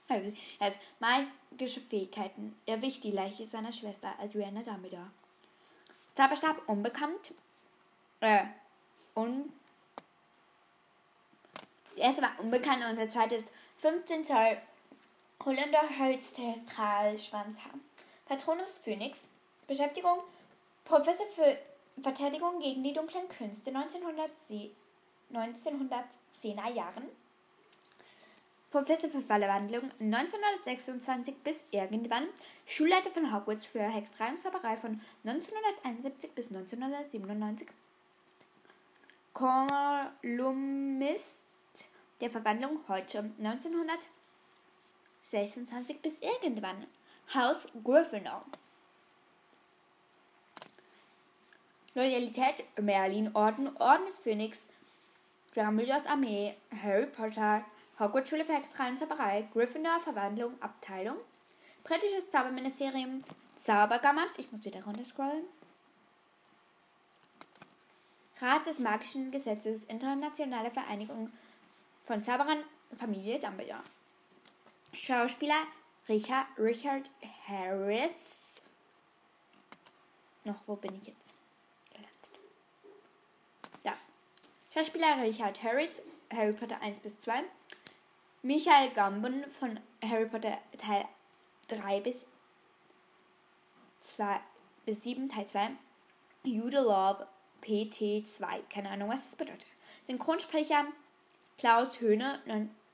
Also, 0.10 0.32
magische 1.00 1.82
Fähigkeiten. 1.82 2.58
Er 2.66 2.82
wich 2.82 3.02
die 3.02 3.12
Leiche 3.12 3.46
seiner 3.46 3.74
Schwester 3.74 4.14
Adriana 4.20 4.64
Dumbledore. 4.64 5.12
Zauberstab 6.14 6.62
unbekannt. 6.68 7.34
Äh, 8.22 8.46
un. 9.16 9.52
Der 11.96 12.06
erste 12.06 12.22
war 12.22 12.40
unbekannt 12.40 12.84
und 12.90 12.96
der 12.96 13.10
zweite 13.10 13.36
ist 13.36 13.52
15 13.78 14.24
Zoll 14.24 14.58
Holländer 15.44 15.82
Holztestral 16.00 17.20
Schwanzhaar. 17.20 17.74
Patronus 18.26 18.78
Phoenix. 18.80 19.28
Beschäftigung 19.68 20.20
Professor 20.86 21.28
für 21.36 21.58
Verteidigung 22.02 22.60
gegen 22.60 22.84
die 22.84 22.94
dunklen 22.94 23.28
Künste 23.30 23.72
1910er 23.72 26.70
Jahren. 26.74 27.04
Professor 28.70 29.10
für 29.10 29.22
Verwandlung 29.22 29.90
1926 30.00 31.36
bis 31.44 31.64
irgendwann. 31.72 32.28
Schulleiter 32.66 33.10
von 33.12 33.34
Hogwarts 33.34 33.66
für 33.66 33.82
Hexerei 33.82 34.30
und 34.30 34.38
Zauberei 34.38 34.76
von 34.76 35.00
1971 35.24 36.34
bis 36.34 36.52
1997. 36.52 37.70
Kolumnist 39.34 41.44
der 42.20 42.30
Verwandlung 42.30 42.82
heute 42.88 43.32
1926 43.40 46.02
bis 46.02 46.20
irgendwann. 46.20 46.86
Haus 47.34 47.68
Gryffindor. 47.84 48.46
Loyalität 51.94 52.64
Merlin 52.80 53.34
Orden, 53.34 53.76
Orden 53.78 54.06
des 54.06 54.20
Phönix, 54.20 54.60
Dumbledores 55.56 56.06
Armee, 56.06 56.56
Harry 56.84 57.08
Potter, 57.08 57.66
Hogwarts 58.00 58.30
Schule 58.30 58.46
für 58.46 58.54
Hexerei 58.54 58.96
Zauberei, 58.96 59.48
Gryffindor 59.54 60.00
Verwandlung 60.00 60.62
Abteilung, 60.62 61.18
britisches 61.84 62.30
Zauberministerium, 62.30 63.24
Zaubergammert, 63.56 64.38
ich 64.38 64.52
muss 64.52 64.64
wieder 64.64 64.84
runterscrollen, 64.84 65.46
Rat 68.40 68.68
des 68.68 68.78
magischen 68.78 69.32
Gesetzes, 69.32 69.86
internationale 69.86 70.70
Vereinigung 70.70 71.32
von 72.06 72.24
Zauberern, 72.24 72.64
Familie 72.96 73.40
Dumbledore. 73.40 73.82
Schauspieler 74.94 75.64
Richard, 76.08 76.46
Richard 76.60 77.10
Harris. 77.48 78.62
Noch, 80.46 80.68
wo 80.68 80.76
bin 80.76 80.96
ich 80.96 81.08
jetzt? 81.08 81.28
Schauspieler 84.78 85.20
Richard 85.24 85.64
Harris, 85.64 86.04
Harry 86.32 86.54
Potter 86.54 86.80
1 86.80 87.00
bis 87.00 87.20
2. 87.22 87.42
Michael 88.44 88.92
Gambon 88.92 89.50
von 89.50 89.80
Harry 90.04 90.28
Potter 90.28 90.60
Teil 90.78 91.06
3 91.70 92.02
bis 92.02 92.26
2 94.02 94.40
bis 94.86 95.04
7 95.04 95.28
Teil 95.28 95.48
2. 95.48 95.70
Jude 96.44 96.82
Love 96.82 97.28
PT2. 97.64 98.62
Keine 98.70 98.90
Ahnung, 98.90 99.10
was 99.10 99.26
das 99.26 99.36
bedeutet. 99.36 99.66
Synchronsprecher 100.06 100.86
Klaus 101.58 102.00
Höhne, 102.00 102.40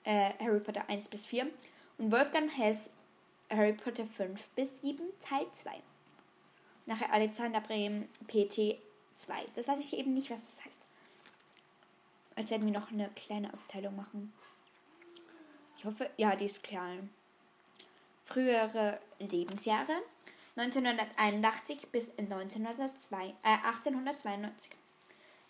äh, 0.06 0.32
Harry 0.40 0.60
Potter 0.62 0.88
1 0.88 1.10
bis 1.10 1.26
4. 1.26 1.48
Und 1.98 2.12
Wolfgang 2.12 2.50
Hess, 2.50 2.90
Harry 3.50 3.74
Potter 3.74 4.06
5 4.06 4.42
bis 4.56 4.80
7 4.80 5.04
Teil 5.20 5.46
2. 5.54 5.82
Nachher 6.86 7.12
Alexander 7.12 7.60
Brehm 7.60 8.08
PT2. 8.28 8.78
Das 9.56 9.68
weiß 9.68 9.80
ich 9.80 9.98
eben 9.98 10.14
nicht, 10.14 10.32
was 10.32 10.40
das 10.46 10.66
heißt. 10.66 10.78
Als 12.36 12.50
werden 12.50 12.66
wir 12.66 12.80
noch 12.80 12.92
eine 12.92 13.10
kleine 13.10 13.54
Abteilung 13.54 13.96
machen. 13.96 14.34
Ich 15.84 15.90
hoffe, 15.90 16.10
ja, 16.16 16.34
die 16.34 16.46
ist 16.46 16.64
klein. 16.64 17.10
Frühere 18.24 19.02
Lebensjahre 19.20 19.92
1981 20.56 21.90
bis 21.92 22.18
1902, 22.18 23.26
äh, 23.44 23.58
1892. 23.66 24.72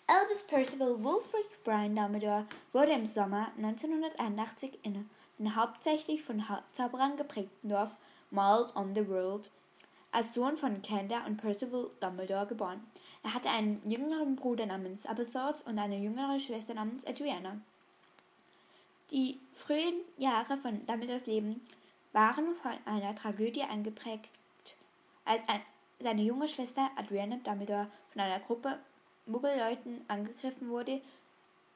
Albus 0.08 0.42
Percival 0.48 1.04
Wulfric 1.04 1.64
Brian 1.64 1.96
Dumbledore 1.96 2.48
wurde 2.72 2.94
im 2.94 3.06
Sommer 3.06 3.52
1981 3.58 4.80
in 4.82 5.08
einem 5.38 5.56
hauptsächlich 5.56 6.24
von 6.24 6.44
Zauberern 6.74 7.16
geprägten 7.16 7.70
Dorf 7.70 8.02
Miles 8.32 8.76
on 8.76 8.96
the 8.96 9.08
World 9.08 9.52
als 10.12 10.34
Sohn 10.34 10.58
von 10.58 10.82
Canda 10.82 11.28
und 11.28 11.38
Percival 11.38 11.92
Dumbledore 12.00 12.48
geboren. 12.48 12.84
Er 13.22 13.36
hatte 13.36 13.52
einen 13.52 13.80
jüngeren 13.88 14.36
Bruder 14.36 14.66
namens 14.66 15.06
Aberforth 15.06 15.64
und 15.68 15.78
eine 15.78 16.00
jüngere 16.00 16.40
Schwester 16.40 16.74
namens 16.74 17.06
Adriana. 17.06 17.62
Die 19.14 19.40
frühen 19.54 20.02
Jahre 20.18 20.58
von 20.58 20.84
Dumbledores 20.88 21.28
Leben 21.28 21.62
waren 22.14 22.56
von 22.56 22.72
einer 22.86 23.14
Tragödie 23.14 23.62
eingeprägt, 23.62 24.28
als 25.24 25.48
ein, 25.48 25.62
seine 26.00 26.24
junge 26.24 26.48
Schwester 26.48 26.90
Adriana 26.96 27.36
Dumbledore 27.44 27.92
von 28.12 28.22
einer 28.22 28.40
Gruppe 28.40 28.80
Muggelleuten 29.28 30.02
angegriffen 30.08 30.68
wurde, 30.68 31.00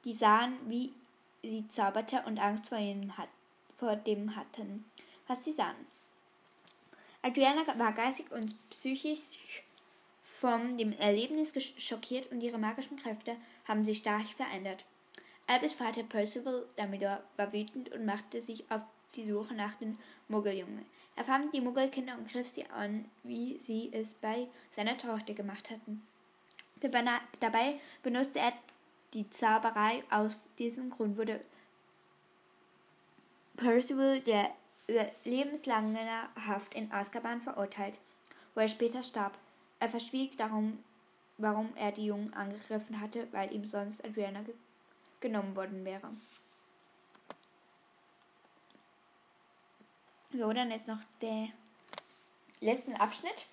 die 0.04 0.16
sahen, 0.16 0.58
wie 0.68 0.92
sie 1.44 1.70
zauberte 1.70 2.24
und 2.26 2.40
Angst 2.40 2.70
vor, 2.70 2.80
ihnen 2.80 3.16
hat, 3.20 3.30
vor 3.78 3.96
dem 3.96 4.36
hatten, 4.36 4.90
was 5.28 5.46
sie 5.46 5.52
sahen. 5.52 5.86
Adriana 7.22 7.68
war 7.78 7.92
geistig 7.92 8.32
und 8.32 8.56
psychisch 8.72 9.64
von 10.24 10.76
dem 10.76 10.92
Erlebnis 10.94 11.54
schockiert 11.78 12.32
und 12.32 12.42
ihre 12.42 12.58
magischen 12.58 12.98
Kräfte 12.98 13.36
haben 13.68 13.86
sich 13.86 14.00
stark 14.00 14.26
verändert. 14.26 14.86
Albus 15.50 15.74
Vater 15.74 16.04
Percival 16.04 16.66
Dumbledore 16.76 17.24
war 17.38 17.54
wütend 17.54 17.90
und 17.94 18.06
machte 18.06 18.42
sich 18.42 18.70
auf 18.70 18.84
die 19.16 19.30
Suche 19.30 19.54
nach 19.54 19.76
den 19.76 19.98
Muggeljungen. 20.28 20.86
Er 21.16 21.24
fand 21.24 21.54
die 21.54 21.62
Muggelkinder 21.62 22.18
und 22.18 22.30
griff 22.30 22.48
sie 22.48 22.66
an, 22.70 23.06
wie 23.24 23.58
sie 23.58 23.90
es 23.94 24.14
bei 24.14 24.48
seiner 24.76 24.98
Tochter 24.98 25.34
gemacht 25.34 25.70
hatten. 25.70 26.06
Dabei 27.40 27.80
benutzte 28.04 28.40
er 28.40 28.54
die 29.14 29.30
Zauberei. 29.30 30.04
Aus 30.12 30.38
diesem 30.60 30.90
Grund 30.90 31.18
wurde 31.18 31.40
Percival 33.56 34.20
der 34.20 34.52
lebenslange 35.24 36.00
Haft 36.46 36.76
in 36.76 36.92
Azkaban 36.92 37.42
verurteilt, 37.42 38.00
wo 38.54 38.60
er 38.60 38.68
später 38.68 39.02
starb. 39.02 39.38
Er 39.80 39.90
verschwieg 39.90 40.38
darum, 40.38 40.84
warum 41.38 41.70
er 41.76 41.94
die 41.94 42.06
Jungen 42.06 42.34
angegriffen 42.34 43.00
hatte, 43.00 43.28
weil 43.32 43.52
ihm 43.54 43.66
sonst 43.66 44.04
Adriana 44.04 44.44
genommen 45.20 45.56
worden 45.56 45.84
wäre. 45.86 46.10
So, 50.34 50.52
dann 50.54 50.72
ist 50.72 50.88
noch 50.88 51.00
der 51.22 51.48
letzte 52.60 53.00
Abschnitt. 53.00 53.46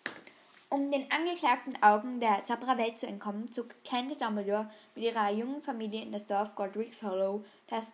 Um 0.70 0.90
den 0.90 1.10
angeklagten 1.12 1.80
Augen 1.82 2.18
der 2.18 2.44
Zaubererwelt 2.44 2.98
zu 2.98 3.06
entkommen, 3.06 3.50
zog 3.50 3.68
Candace 3.84 4.18
Dumbledore 4.18 4.68
mit 4.94 5.04
ihrer 5.04 5.30
jungen 5.30 5.62
Familie 5.62 6.02
in 6.02 6.10
das 6.10 6.26
Dorf 6.26 6.56
Godric's 6.56 7.02
Hollow, 7.02 7.44
das 7.68 7.92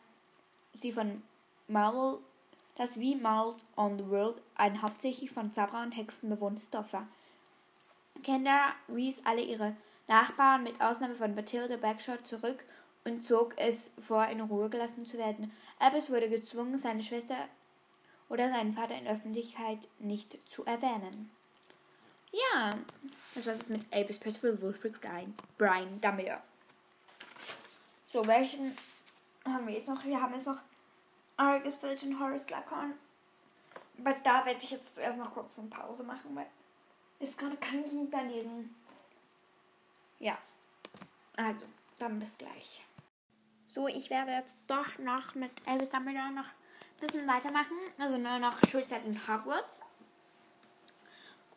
sie 0.72 0.92
von 0.92 1.22
Marvel, 1.68 2.18
das 2.76 2.98
wie 2.98 3.16
Marvel 3.16 3.54
on 3.76 3.98
the 3.98 4.08
World 4.08 4.40
ein 4.54 4.80
hauptsächlich 4.80 5.30
von 5.30 5.52
Zauberer 5.52 5.82
und 5.82 5.92
Hexen 5.92 6.30
bewohntes 6.30 6.70
Dorf 6.70 6.92
war. 6.94 7.06
Kendra 8.22 8.72
wies 8.88 9.20
alle 9.24 9.42
ihre 9.42 9.76
Nachbarn 10.08 10.62
mit 10.62 10.80
Ausnahme 10.80 11.14
von 11.14 11.34
Bathilda 11.34 11.76
Bagshot 11.76 12.26
zurück 12.26 12.64
und 13.04 13.22
zog 13.24 13.54
es 13.58 13.90
vor, 14.00 14.26
in 14.26 14.40
Ruhe 14.40 14.68
gelassen 14.68 15.06
zu 15.06 15.18
werden. 15.18 15.52
Albus 15.78 16.10
wurde 16.10 16.28
gezwungen, 16.28 16.78
seine 16.78 17.02
Schwester 17.02 17.48
oder 18.28 18.48
seinen 18.48 18.72
Vater 18.72 18.94
in 18.94 19.08
Öffentlichkeit 19.08 19.88
nicht 19.98 20.38
zu 20.50 20.64
erwähnen. 20.64 21.30
Ja, 22.32 22.70
das 23.34 23.46
war's 23.46 23.58
jetzt 23.58 23.70
mit 23.70 23.92
Albus 23.92 24.18
Percival 24.18 24.60
Wolfric 24.62 25.00
Brian, 25.00 25.34
Brian 25.58 26.00
Dumbledore. 26.00 26.42
So, 28.06 28.24
welchen 28.26 28.76
haben 29.44 29.66
wir 29.66 29.74
jetzt 29.74 29.88
noch? 29.88 30.04
Wir 30.04 30.20
haben 30.20 30.34
jetzt 30.34 30.46
noch 30.46 30.60
Argus 31.36 31.74
Filch 31.76 32.02
und 32.04 32.20
Horace 32.20 32.50
Lacon. 32.50 32.94
Aber 33.98 34.14
da 34.24 34.44
werde 34.44 34.62
ich 34.62 34.70
jetzt 34.70 34.94
zuerst 34.94 35.18
noch 35.18 35.32
kurz 35.32 35.58
eine 35.58 35.68
Pause 35.68 36.04
machen, 36.04 36.34
weil 36.34 36.46
ist 37.18 37.36
gerade 37.36 37.56
kann 37.56 37.80
ich 37.80 37.92
nicht 37.92 38.10
mehr 38.10 38.24
lesen. 38.24 38.74
Ja. 40.18 40.38
Also, 41.36 41.66
dann 41.98 42.18
bis 42.18 42.36
gleich. 42.36 42.82
So, 43.74 43.86
ich 43.86 44.10
werde 44.10 44.32
jetzt 44.32 44.58
doch 44.66 44.98
noch 44.98 45.34
mit 45.34 45.50
Elvis 45.64 45.90
Dumbledore 45.90 46.32
noch 46.32 46.46
ein 46.46 47.00
bisschen 47.00 47.26
weitermachen. 47.26 47.76
Also 47.98 48.16
nur 48.16 48.38
noch 48.38 48.58
Schulzeit 48.68 49.04
in 49.04 49.16
Hogwarts. 49.28 49.82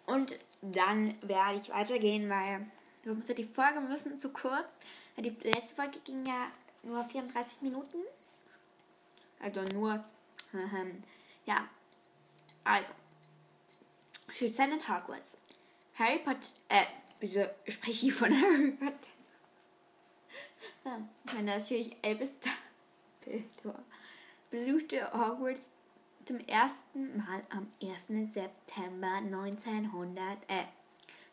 Und 0.05 0.37
dann 0.61 1.15
werde 1.21 1.59
ich 1.59 1.69
weitergehen, 1.69 2.29
weil 2.29 2.67
sonst 3.03 3.27
wird 3.27 3.39
die 3.39 3.43
Folge 3.43 3.79
ein 3.79 3.89
bisschen 3.89 4.19
zu 4.19 4.29
kurz. 4.29 4.67
Die 5.17 5.29
letzte 5.29 5.75
Folge 5.75 5.99
ging 5.99 6.25
ja 6.25 6.51
nur 6.83 7.03
34 7.03 7.61
Minuten. 7.61 7.97
Also 9.39 9.61
nur. 9.73 10.03
ja. 11.45 11.67
Also. 12.63 12.91
Schützern 14.29 14.71
in 14.71 14.87
Hogwarts. 14.87 15.37
Harry 15.95 16.19
Potter. 16.19 16.47
Äh, 16.69 16.85
wieso 17.19 17.45
spreche 17.67 18.07
ich 18.07 18.13
von 18.13 18.31
Harry 18.41 18.71
Potter? 18.71 19.12
Ich 21.25 21.33
meine 21.33 21.55
natürlich 21.55 21.95
Elvis 22.01 22.33
Dumbledore 23.25 23.83
besuchte 24.53 25.11
Hogwarts 25.13 25.71
zum 26.25 26.39
ersten 26.41 27.17
Mal 27.17 27.41
am 27.49 27.67
1. 27.81 28.05
September 28.31 29.15
1900, 29.15 30.37
äh, 30.47 30.65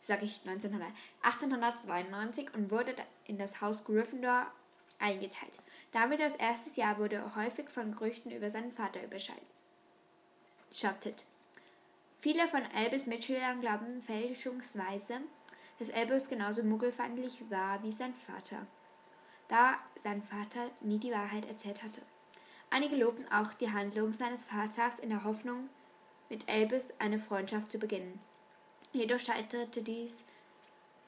sag 0.00 0.22
ich 0.22 0.40
1900, 0.46 0.90
1892 1.20 2.54
und 2.54 2.70
wurde 2.70 2.94
in 3.26 3.36
das 3.36 3.60
Haus 3.60 3.84
Gryffindor 3.84 4.46
eingeteilt. 4.98 5.58
Damit 5.92 6.20
das 6.20 6.34
erste 6.36 6.80
Jahr 6.80 6.96
wurde 6.96 7.34
häufig 7.36 7.68
von 7.68 7.92
Gerüchten 7.92 8.30
über 8.30 8.48
seinen 8.48 8.72
Vater 8.72 9.00
überschattet. 9.04 9.44
Viele 12.20 12.48
von 12.48 12.62
Albus 12.74 13.04
Mitschülern 13.04 13.60
glauben 13.60 14.00
fälschungsweise, 14.00 15.20
dass 15.78 15.90
Albus 15.90 16.30
genauso 16.30 16.62
muggelfeindlich 16.62 17.50
war 17.50 17.82
wie 17.82 17.92
sein 17.92 18.14
Vater, 18.14 18.66
da 19.50 19.76
sein 19.96 20.22
Vater 20.22 20.70
nie 20.80 20.98
die 20.98 21.10
Wahrheit 21.10 21.46
erzählt 21.46 21.82
hatte. 21.82 22.00
Einige 22.70 22.96
lobten 22.96 23.30
auch 23.32 23.52
die 23.54 23.72
Handlung 23.72 24.12
seines 24.12 24.44
Vaters 24.44 25.00
in 25.00 25.10
der 25.10 25.24
Hoffnung, 25.24 25.68
mit 26.28 26.48
Albus 26.48 26.92
eine 27.00 27.18
Freundschaft 27.18 27.72
zu 27.72 27.78
beginnen. 27.78 28.20
Jedoch 28.92 29.18
scheiterte 29.18 29.82
dies 29.82 30.24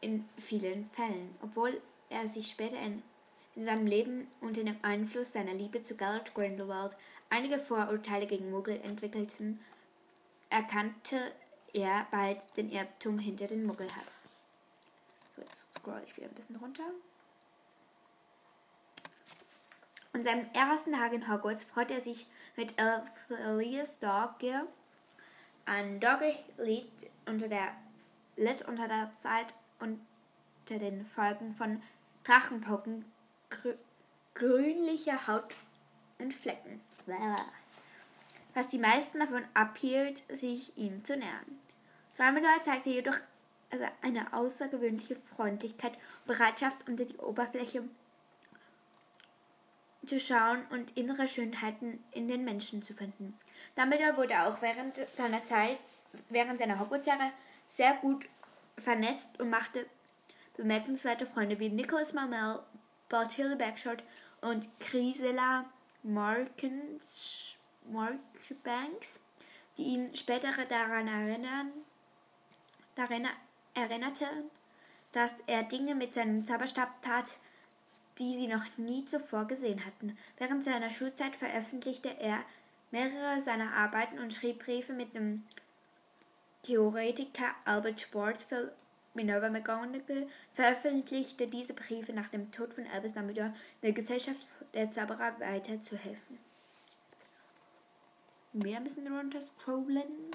in 0.01 0.29
vielen 0.37 0.87
Fällen, 0.89 1.37
obwohl 1.41 1.81
er 2.11 2.27
sich 2.27 2.49
später 2.49 2.79
in, 2.81 3.03
in 3.55 3.65
seinem 3.65 3.87
Leben 3.87 4.27
unter 4.41 4.65
dem 4.65 4.77
Einfluss 4.83 5.33
seiner 5.33 5.55
Liebe 5.55 5.83
zu 5.83 5.97
Gellert 5.97 6.35
Grindelwald 6.35 6.97
einige 7.31 7.59
Vorurteile 7.59 8.27
gegen 8.27 8.51
Muggel 8.51 8.81
entwickelten, 8.83 9.61
erkannte 10.51 11.33
er 11.73 12.07
bald 12.11 12.57
den 12.57 12.71
Irrtum 12.71 13.21
hinter 13.21 13.47
den 13.47 13.65
Muggelhass. 13.65 14.27
So, 15.37 15.43
jetzt 15.43 15.73
scroll 15.73 16.03
ich 16.05 16.17
wieder 16.17 16.27
ein 16.27 16.35
bisschen 16.35 16.57
runter. 16.57 16.85
An 20.15 20.25
seinem 20.25 20.47
ersten 20.53 20.93
Tag 20.93 21.15
in 21.15 21.33
Hogwarts 21.33 21.65
freut 21.65 21.91
er 21.91 22.01
sich 22.01 22.27
mit 22.57 22.75
Elias 23.29 23.99
Dogge. 23.99 24.67
Ein 25.65 26.01
Dogge 26.01 26.35
litt 26.59 26.91
unter 27.25 27.49
der, 27.49 27.69
litt 28.37 28.63
unter 28.69 28.89
der 28.89 29.11
Zeit 29.17 29.55
unter 29.81 30.79
den 30.79 31.07
Folgen 31.07 31.55
von 31.55 31.83
Drachenpocken, 32.25 33.07
grü 33.49 33.75
grünlicher 34.35 35.27
Haut 35.27 35.55
und 36.19 36.33
Flecken, 36.33 36.81
was 38.55 38.69
die 38.69 38.79
meisten 38.79 39.19
davon 39.19 39.45
abhielt, 39.53 40.25
sich 40.35 40.77
ihm 40.79 41.05
zu 41.05 41.17
nähern. 41.17 41.59
Dumbledore 42.17 42.61
zeigte 42.63 42.91
jedoch 42.91 43.19
also 43.71 43.85
eine 44.03 44.33
außergewöhnliche 44.33 45.17
Freundlichkeit 45.17 45.93
und 45.93 46.27
Bereitschaft, 46.27 46.89
unter 46.89 47.05
die 47.05 47.17
Oberfläche 47.19 47.85
zu 50.07 50.19
schauen 50.19 50.65
und 50.71 50.97
innere 50.97 51.29
Schönheiten 51.29 52.03
in 52.11 52.29
den 52.29 52.45
Menschen 52.45 52.83
zu 52.83 52.93
finden. 52.93 53.39
Dumbledore 53.77 54.17
wurde 54.17 54.41
auch 54.43 54.61
während 54.63 54.97
seiner 55.15 55.45
Zeit, 55.45 55.79
während 56.29 56.59
seiner 56.59 56.79
Hogwarts-Jahre 56.81 57.33
sehr 57.69 57.95
gut 57.95 58.27
vernetzt 58.79 59.39
und 59.41 59.51
machte 59.51 59.87
bemerkenswerte 60.57 61.27
Freunde 61.27 61.59
wie 61.59 61.69
Nicholas 61.69 62.13
Marmel, 62.13 62.61
Bartilda 63.09 63.55
Bagshot 63.55 64.03
und 64.41 64.69
Markins, 66.03 67.55
Markbanks, 67.91 69.21
die 69.77 69.83
ihn 69.83 70.15
später 70.15 70.51
daran 70.69 71.09
erinnern, 71.09 71.73
daran 72.95 73.29
erinnerten, 73.75 74.51
dass 75.13 75.35
er 75.47 75.63
Dinge 75.63 75.95
mit 75.95 76.15
seinem 76.15 76.45
Zauberstab 76.45 77.03
tat, 77.03 77.37
die 78.23 78.37
sie 78.37 78.47
noch 78.47 78.65
nie 78.77 79.05
zuvor 79.05 79.47
gesehen 79.47 79.85
hatten. 79.85 80.17
Während 80.39 80.63
seiner 80.63 80.91
Schulzeit 80.91 81.35
veröffentlichte 81.35 82.09
er 82.21 82.45
mehrere 82.93 83.41
seiner 83.41 83.73
Arbeiten 83.75 84.21
und 84.21 84.33
schrieb 84.33 84.65
Briefe 84.65 84.93
mit 84.93 85.13
dem 85.15 85.45
Theoretiker 86.63 87.55
Albert 87.65 88.01
für 88.01 88.73
Minerva 89.15 89.51
McGonagall, 89.51 90.29
veröffentlichte 90.55 91.49
diese 91.49 91.75
Briefe 91.75 92.13
nach 92.13 92.29
dem 92.29 92.53
Tod 92.53 92.73
von 92.73 92.87
Albus 92.87 93.13
Dumbledore 93.15 93.55
der 93.83 93.93
Gesellschaft 93.93 94.47
der 94.73 94.93
Zauberer 94.93 95.39
weiterzuhelfen. 95.41 96.39
Wieder 98.53 98.77
ein 98.77 98.85
bisschen 98.85 99.13
runter 99.13 99.41
scrollen. 99.41 100.31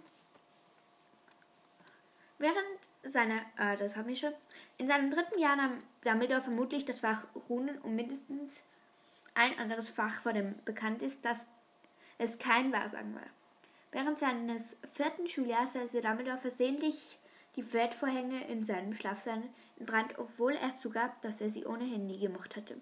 Während 2.39 2.57
seiner, 3.03 3.41
äh, 3.57 3.77
das 3.77 3.95
haben 3.95 4.07
wir 4.07 4.15
schon, 4.15 4.33
in 4.77 4.87
seinem 4.87 5.09
dritten 5.09 5.39
Jahr 5.39 5.55
nahm 5.55 5.79
Dumbledore 6.03 6.41
vermutlich 6.41 6.85
das 6.85 6.99
Fach 6.99 7.25
Runen 7.49 7.77
und 7.79 7.95
mindestens 7.95 8.63
ein 9.33 9.57
anderes 9.57 9.89
Fach, 9.89 10.21
vor 10.21 10.33
dem 10.33 10.55
bekannt 10.65 11.01
ist, 11.01 11.23
dass 11.23 11.45
es 12.17 12.37
kein 12.37 12.71
Wahrsagen 12.71 13.15
war. 13.15 13.27
Während 13.91 14.19
seines 14.19 14.77
vierten 14.93 15.27
Schuljahres 15.27 15.73
setzte 15.73 16.01
Dumbledore 16.01 16.37
versehentlich 16.37 17.19
die 17.55 17.63
Fettvorhänge 17.63 18.47
in 18.47 18.63
seinem 18.63 18.93
Schlafsaal 18.93 19.41
in 19.77 19.85
Brand, 19.85 20.19
obwohl 20.19 20.53
er 20.53 20.75
zugab, 20.77 21.21
dass 21.21 21.41
er 21.41 21.49
sie 21.49 21.65
ohnehin 21.65 22.05
nie 22.05 22.19
gemocht 22.19 22.55
hatte. 22.55 22.77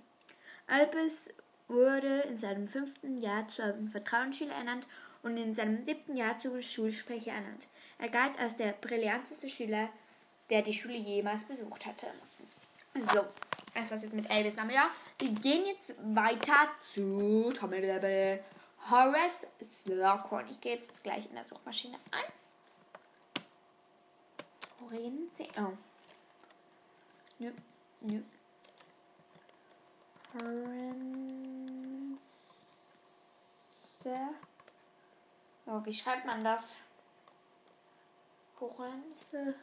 Albus 0.68 1.30
wurde 1.68 2.22
in 2.22 2.38
seinem 2.38 2.68
fünften 2.68 3.22
Jahr 3.22 3.48
zum 3.48 3.88
Vertrauensschüler 3.88 4.54
ernannt 4.54 4.88
und 5.24 5.38
in 5.38 5.54
seinem 5.54 5.86
siebten 5.86 6.18
Jahr 6.18 6.38
zum 6.40 6.62
Schulsprecher 6.62 7.32
ernannt. 7.32 7.68
Er 7.98 8.10
galt 8.10 8.38
als 8.38 8.56
der 8.56 8.74
brillanteste 8.74 9.48
Schüler, 9.50 9.90
der 10.50 10.62
die 10.62 10.74
Schule 10.74 10.96
jemals 10.96 11.44
besucht 11.46 11.86
hatte. 11.86 12.08
So, 12.94 13.26
das 13.74 13.92
war's 13.92 14.04
jetzt 14.04 14.14
mit 14.14 14.30
Elvis 14.30 14.56
Dumbledore. 14.56 14.90
Wir 15.20 15.30
gehen 15.32 15.66
jetzt 15.66 15.96
weiter 16.16 16.70
zu 16.94 17.52
Trommelwirbel. 17.54 18.44
Horace 18.90 19.48
Slughorn. 19.64 20.48
Ich 20.50 20.62
gehe 20.62 20.76
jetzt 20.76 21.04
gleich 21.04 21.26
in 21.26 21.36
der 21.36 21.44
Suchmaschine 21.44 21.98
ein. 22.12 22.32
Reden 24.92 25.32
Sie. 25.36 25.50
Oh. 25.58 25.74
Nö, 27.40 27.52
nö. 28.02 28.22
Horense. 30.34 32.20
Oh, 35.66 35.84
wie 35.84 35.94
schreibt 35.94 36.26
man 36.26 36.44
das? 36.44 36.78
Horense. 38.60 39.56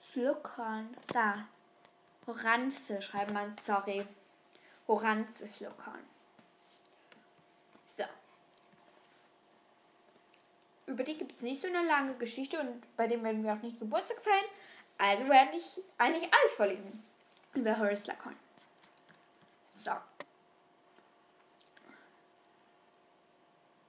Slughorn. 0.00 0.96
Da. 1.12 1.46
Horanze 2.26 3.02
schreibt 3.02 3.32
man, 3.32 3.54
sorry. 3.62 4.06
Horanze 4.88 5.46
Slughorn. 5.46 6.04
So. 7.84 8.04
Über 10.86 11.04
die 11.04 11.18
gibt 11.18 11.36
es 11.36 11.42
nicht 11.42 11.60
so 11.60 11.68
eine 11.68 11.86
lange 11.86 12.14
Geschichte 12.14 12.58
und 12.60 12.96
bei 12.96 13.06
dem 13.06 13.22
werden 13.22 13.44
wir 13.44 13.52
auch 13.52 13.62
nicht 13.62 13.78
Geburtstag 13.78 14.20
feiern. 14.22 14.44
Also 14.98 15.28
werde 15.28 15.56
ich 15.56 15.80
eigentlich 15.98 16.32
alles 16.32 16.52
vorlesen 16.52 17.04
über 17.54 17.78
Horace 17.78 18.04
Slughorn. 18.04 18.36
So. 19.68 19.92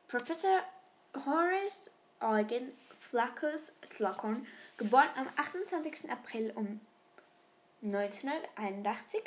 Professor 0.07 0.61
Horace 1.25 1.91
Eugen 2.19 2.71
Flaccus 3.01 3.73
Slughorn, 3.83 4.45
geboren 4.77 5.09
am 5.17 5.27
28. 5.35 6.09
April 6.09 6.53
um 6.55 6.79
1981, 7.83 9.21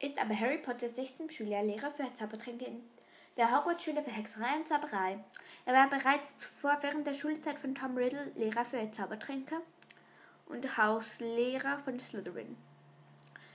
ist 0.00 0.18
aber 0.18 0.34
Harry 0.34 0.58
Potters 0.58 0.96
sechsten 0.96 1.30
Schüler 1.30 1.62
Lehrer 1.62 1.92
für 1.92 2.12
Zaubertränke 2.14 2.64
in 2.64 2.82
der 3.36 3.56
Hogwarts-Schule 3.56 4.02
für 4.02 4.10
Hexerei 4.10 4.56
und 4.56 4.66
Zauberei. 4.66 5.18
Er 5.64 5.74
war 5.74 5.88
bereits 5.88 6.36
zuvor 6.38 6.78
während 6.80 7.06
der 7.06 7.14
Schulzeit 7.14 7.60
von 7.60 7.74
Tom 7.76 7.96
Riddle 7.96 8.32
Lehrer 8.34 8.64
für 8.64 8.90
Zaubertränke 8.90 9.60
und 10.46 10.76
Hauslehrer 10.76 11.78
von 11.78 12.00
Slytherin. 12.00 12.56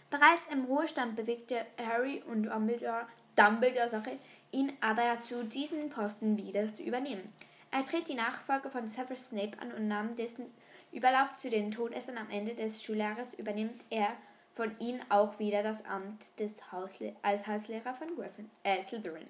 Bereits 0.09 0.43
im 0.51 0.65
Ruhestand 0.65 1.17
bewegte 1.17 1.65
Harry 1.77 2.23
und 2.27 2.43
Dumbledore, 2.43 3.07
Dumbledore 3.35 3.89
Sache, 3.89 4.17
ihn 4.51 4.71
aber 4.79 5.15
dazu, 5.15 5.43
diesen 5.43 5.89
Posten 5.89 6.37
wieder 6.37 6.73
zu 6.73 6.83
übernehmen. 6.83 7.33
Er 7.73 7.83
tritt 7.83 8.07
die 8.07 8.13
Nachfolge 8.13 8.69
von 8.69 8.87
Severus 8.87 9.29
Snape 9.29 9.59
an 9.59 9.71
und 9.71 9.87
nahm 9.87 10.15
dessen 10.15 10.53
Überlauf 10.91 11.35
zu 11.37 11.49
den 11.49 11.71
Todessern 11.71 12.19
am 12.19 12.29
Ende 12.29 12.53
des 12.53 12.83
Schuljahres 12.83 13.33
übernimmt 13.33 13.83
er 13.89 14.15
von 14.53 14.77
ihnen 14.77 15.03
auch 15.09 15.39
wieder 15.39 15.63
das 15.63 15.83
Amt 15.85 16.39
des 16.39 16.71
Hausle 16.71 17.15
als 17.23 17.47
Hauslehrer 17.47 17.95
von 17.95 18.15
Griffin, 18.15 18.51
äh, 18.61 18.79
Slytherin. 18.79 19.27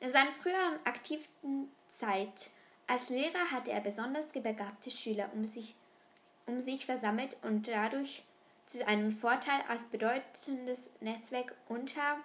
In 0.00 0.10
seiner 0.10 0.32
früheren 0.32 0.78
aktiven 0.84 1.70
Zeit 1.88 2.52
Als 2.86 3.10
Lehrer 3.10 3.50
hatte 3.50 3.70
er 3.70 3.82
besonders 3.82 4.32
begabte 4.32 4.90
Schüler 4.90 5.30
um 5.34 5.44
sich, 5.44 5.76
um 6.46 6.58
sich 6.58 6.86
versammelt 6.86 7.36
und 7.42 7.68
dadurch 7.68 8.24
zu 8.64 8.86
einem 8.86 9.10
Vorteil 9.10 9.60
als 9.68 9.84
bedeutendes 9.84 10.88
Netzwerk 11.00 11.54
unter, 11.68 12.16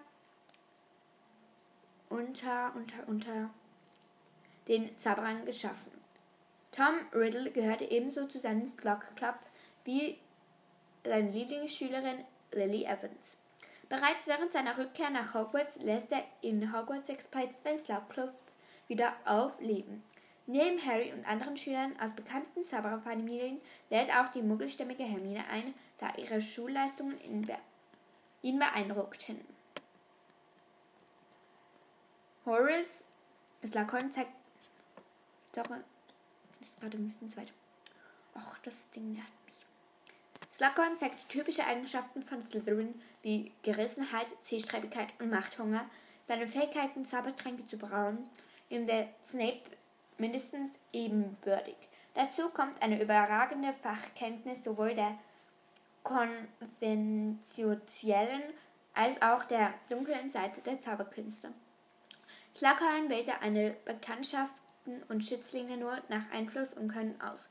unter, 2.10 2.74
unter, 2.76 3.08
unter 3.08 3.50
den 4.68 4.98
Zauberern 4.98 5.46
geschaffen. 5.46 5.92
Tom 6.72 6.96
Riddle 7.14 7.52
gehörte 7.52 7.86
ebenso 7.86 8.28
zu 8.28 8.40
seinem 8.40 8.68
Slug 8.68 9.00
Club 9.16 9.36
wie 9.86 10.18
seine 11.04 11.32
Lieblingsschülerin 11.32 12.26
Lily 12.52 12.84
Evans. 12.84 13.38
Bereits 13.88 14.28
während 14.28 14.52
seiner 14.52 14.78
Rückkehr 14.78 15.10
nach 15.10 15.34
Hogwarts 15.34 15.78
lässt 15.78 16.12
er 16.12 16.24
in 16.42 16.74
Hogwarts 16.74 17.10
Express 17.10 17.62
den 17.62 17.78
Slug 17.78 18.10
Club 18.10 18.34
wieder 18.88 19.14
aufleben. 19.26 20.04
Neben 20.48 20.84
Harry 20.86 21.12
und 21.12 21.28
anderen 21.28 21.58
Schülern 21.58 22.00
aus 22.00 22.14
bekannten 22.14 22.64
Zaubererfamilien 22.64 23.62
lädt 23.90 24.12
auch 24.12 24.30
die 24.30 24.44
muggelstämmige 24.44 25.04
Hermine 25.04 25.48
ein, 25.50 25.74
da 26.00 26.14
ihre 26.18 26.42
Schulleistungen 26.42 27.20
ihn 28.42 28.60
beeindruckten. 28.60 29.55
Horace 32.46 33.04
Slughorn 33.66 34.12
zeigt. 34.12 34.32
Das 35.52 35.68
ist 36.62 36.80
gerade 36.80 36.98
ein 36.98 37.08
bisschen 37.08 37.30
zu 37.30 37.38
weit. 37.38 37.52
Och, 38.36 38.58
das 38.64 38.90
Ding 38.92 39.14
nervt 39.14 39.34
mich. 39.48 39.66
Slughorn 40.52 40.98
zeigt 40.98 41.24
die 41.24 41.28
typischen 41.28 41.66
Eigenschaften 41.66 42.22
von 42.22 42.44
Slytherin 42.44 43.02
wie 43.24 43.52
Gerissenheit, 43.64 44.28
Zielstrebigkeit 44.42 45.14
und 45.20 45.32
Machthunger. 45.32 45.90
Seine 46.26 46.48
Fähigkeiten, 46.48 47.04
Zaubertränke 47.04 47.66
zu 47.66 47.78
brauen, 47.78 48.30
ihm 48.70 48.86
der 48.86 49.10
Snape 49.24 49.64
mindestens 50.18 50.72
ebenbürtig. 50.94 51.76
Dazu 52.14 52.50
kommt 52.50 52.82
eine 52.82 53.02
überragende 53.02 53.74
Fachkenntnis 53.74 54.64
sowohl 54.64 54.94
der 54.94 55.18
konventionellen 56.04 58.44
als 58.94 59.22
auch 59.22 59.44
der 59.46 59.74
dunklen 59.90 60.30
Seite 60.30 60.62
der 60.62 60.80
Zauberkünste. 60.80 61.52
Slughorn 62.58 63.10
wählte 63.10 63.42
eine 63.42 63.76
Bekanntschaften 63.84 65.04
und 65.10 65.26
Schützlinge 65.26 65.76
nur 65.76 66.02
nach 66.08 66.32
Einfluss 66.32 66.74
und 66.74 66.88
Können 66.88 67.20
aus. 67.20 67.50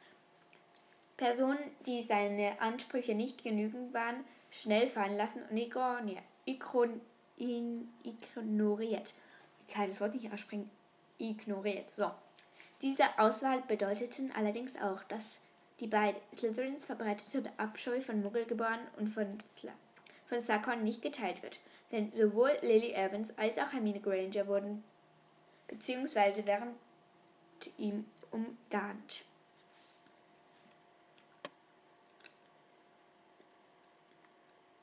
Personen, 1.18 1.58
die 1.84 2.00
seine 2.02 2.58
Ansprüche 2.62 3.14
nicht 3.14 3.44
genügend 3.44 3.92
waren, 3.92 4.24
schnell 4.50 4.88
fallen 4.88 5.18
lassen 5.18 5.42
und 5.50 5.58
ignoriert. 8.02 9.12
Ich 9.60 9.74
kann 9.74 9.88
das 9.88 10.00
Wort 10.00 10.14
nicht 10.14 10.32
aussprechen. 10.32 10.70
Ignoriert. 11.18 11.90
So. 11.90 12.10
Diese 12.80 13.04
Auswahl 13.18 13.60
bedeuteten 13.68 14.32
allerdings 14.34 14.74
auch, 14.80 15.02
dass 15.04 15.38
die 15.80 15.86
bei 15.86 16.14
Slytherins 16.34 16.86
verbreitete 16.86 17.50
Abscheu 17.58 18.00
von 18.00 18.22
Muggelgeborenen 18.22 18.86
und 18.96 19.08
von, 19.08 19.38
Sla 19.58 19.72
von 20.26 20.40
Slughorn 20.40 20.82
nicht 20.82 21.02
geteilt 21.02 21.42
wird. 21.42 21.60
Denn 21.92 22.10
sowohl 22.12 22.52
Lily 22.62 22.92
Evans 22.92 23.36
als 23.36 23.58
auch 23.58 23.72
Hermine 23.72 24.00
Granger 24.00 24.46
wurden 24.46 24.82
beziehungsweise 25.68 26.46
während 26.46 26.76
ihm 27.78 28.04
umgarnt. 28.30 29.24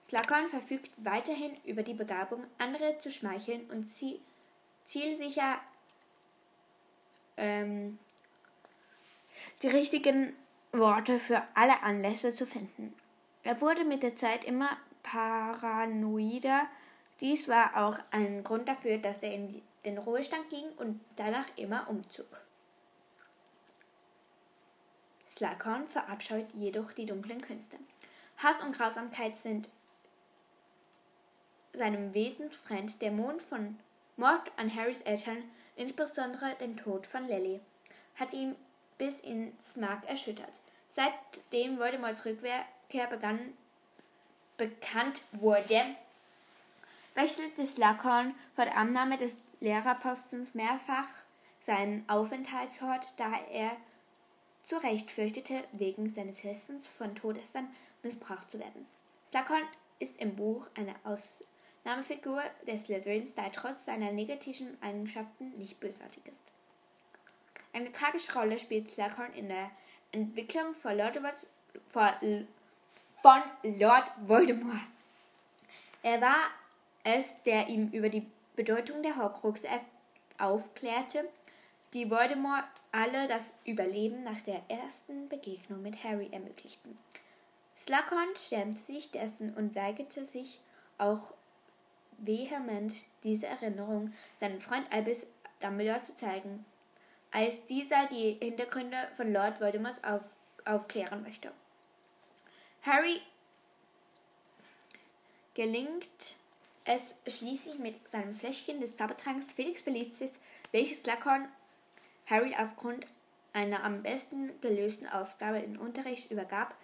Slughorn 0.02 0.50
verfügt 0.50 0.92
weiterhin 0.98 1.56
über 1.64 1.84
die 1.84 1.94
Begabung, 1.94 2.46
andere 2.58 2.98
zu 2.98 3.10
schmeicheln 3.10 3.70
und 3.70 3.88
zielsicher 4.84 5.60
ähm, 7.38 7.98
die 9.62 9.68
richtigen 9.68 10.36
Worte 10.74 11.18
für 11.18 11.44
alle 11.54 11.82
Anlässe 11.84 12.34
zu 12.34 12.46
finden. 12.46 12.94
Er 13.44 13.62
wurde 13.62 13.86
mit 13.86 14.04
der 14.04 14.16
Zeit 14.16 14.44
immer 14.44 14.78
paranoider. 15.02 16.68
Dies 17.20 17.48
war 17.48 17.78
auch 17.78 17.98
ein 18.12 18.44
Grund 18.44 18.68
dafür, 18.68 18.98
dass 18.98 19.24
er 19.24 19.34
in 19.34 19.62
den 19.86 19.98
Ruhestand 19.98 20.50
ging 20.50 20.70
und 20.78 21.00
danach 21.16 21.46
immer 21.56 21.90
umzog. 21.90 22.28
Slughorn 25.28 25.88
verabscheut 25.88 26.48
jedoch 26.54 26.92
die 26.92 27.06
dunklen 27.06 27.42
Künste. 27.42 27.78
Hass 28.38 28.62
und 28.62 28.76
Grausamkeit 28.76 29.38
sind 29.38 29.70
seinem 31.74 32.14
Wesen 32.14 32.52
fremd. 32.52 33.02
Der 33.02 33.12
Mond 33.12 33.42
von 33.42 33.80
Mord 34.18 34.52
an 34.58 34.74
Harrys 34.74 35.02
Eltern, 35.02 35.44
insbesondere 35.76 36.56
den 36.56 36.78
Tod 36.78 37.08
von 37.08 37.28
Lily, 37.28 37.60
hat 38.16 38.34
ihn 38.34 38.56
bis 38.98 39.20
ins 39.22 39.78
Mark 39.78 40.08
erschüttert. 40.08 40.60
Seitdem 40.90 41.80
Voldemorts 41.80 42.26
Rückkehr 42.26 43.08
begann, 43.10 43.40
bekannt 44.58 45.22
wurde, 45.32 45.96
wechselte 47.16 47.66
Slughorn 47.66 48.36
vor 48.56 48.66
der 48.66 48.78
Annahme 48.78 49.18
des 49.18 49.38
Lehrerpostens 49.62 50.54
mehrfach 50.56 51.08
seinen 51.60 52.08
Aufenthaltsort, 52.10 53.20
da 53.20 53.32
er 53.52 53.78
zu 54.64 54.78
Recht 54.78 55.12
fürchtete, 55.12 55.64
wegen 55.72 56.10
seines 56.10 56.44
Wissens 56.44 56.88
von 56.88 57.16
Todessern 57.16 57.68
missbraucht 58.04 58.50
zu 58.50 58.60
werden. 58.60 58.86
Slughorn 59.26 59.66
ist 60.00 60.20
im 60.20 60.36
Buch 60.36 60.68
eine 60.76 60.96
Ausnahmefigur 61.04 62.42
des 62.68 62.86
Slytherins, 62.86 63.36
da 63.36 63.44
er 63.44 63.52
trotz 63.52 63.86
seiner 63.86 64.12
negativen 64.12 64.82
Eigenschaften 64.82 65.52
nicht 65.58 65.80
bösartig 65.80 66.26
ist. 66.26 66.44
Eine 67.72 67.92
tragische 67.92 68.34
Rolle 68.34 68.60
spielt 68.60 68.90
Slughorn 68.90 69.34
in 69.34 69.48
der 69.48 69.70
Entwicklung 70.12 70.74
von 70.74 70.98
Lord, 70.98 71.20
von 71.86 73.42
Lord 73.64 74.12
Voldemort. 74.28 74.82
Er 76.04 76.20
war 76.20 76.50
es, 77.04 77.32
der 77.46 77.68
ihm 77.70 77.90
über 77.90 78.10
die 78.10 78.26
Bedeutung 78.62 79.02
der 79.02 79.18
Horcrux 79.18 79.64
aufklärte, 80.38 81.28
die 81.94 82.12
Voldemort 82.12 82.64
alle 82.92 83.26
das 83.26 83.56
Überleben 83.66 84.22
nach 84.24 84.40
der 84.42 84.62
ersten 84.68 85.28
Begegnung 85.30 85.82
mit 85.82 86.04
Harry 86.04 86.30
ermöglichten. 86.32 86.96
Slughorn 87.76 88.36
schämte 88.36 88.80
sich 88.80 89.10
dessen 89.10 89.52
und 89.56 89.74
weigerte 89.76 90.26
sich 90.26 90.60
auch 91.00 91.34
vehement, 92.20 92.94
diese 93.24 93.48
Erinnerung 93.48 94.14
seinem 94.38 94.62
Freund 94.62 94.86
Albus 94.94 95.26
Dumbledore 95.60 96.04
zu 96.04 96.16
zeigen, 96.16 96.64
als 97.32 97.66
dieser 97.66 98.06
die 98.10 98.38
Hintergründe 98.44 99.08
von 99.18 99.34
Lord 99.34 99.60
Voldemorts 99.60 100.04
auf, 100.04 100.22
aufklären 100.66 101.24
möchte. 101.24 101.52
Harry 102.84 103.22
gelingt 105.56 106.36
es 106.86 107.16
schließlich 107.28 107.80
mit 107.80 108.10
seinem 108.10 108.34
Fläschchen 108.34 108.80
des 108.80 108.96
Zaubertranks 108.96 109.52
Felix 109.52 109.84
Felicis, 109.84 110.32
welches 110.72 111.02
Slughorn 111.02 111.48
Harry 112.26 112.56
aufgrund 112.58 113.06
einer 113.54 113.84
am 113.84 114.02
besten 114.02 114.52
gelösten 114.62 115.08
Aufgabe 115.08 115.60
im 115.60 115.80
Unterricht 115.80 116.32
übergab, 116.32 116.76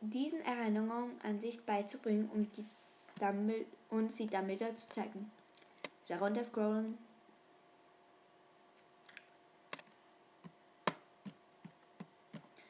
diesen 0.00 0.42
Erinnerungen 0.42 1.18
an 1.22 1.40
sich 1.40 1.64
beizubringen 1.64 2.28
und, 2.32 2.56
die 2.56 2.64
Dumbledore, 3.18 3.64
und 3.88 4.12
sie 4.12 4.26
Dumbledore 4.26 4.76
zu 4.76 4.88
zeigen. 4.90 5.30
Darunter 6.08 6.44
scrollen. 6.44 6.98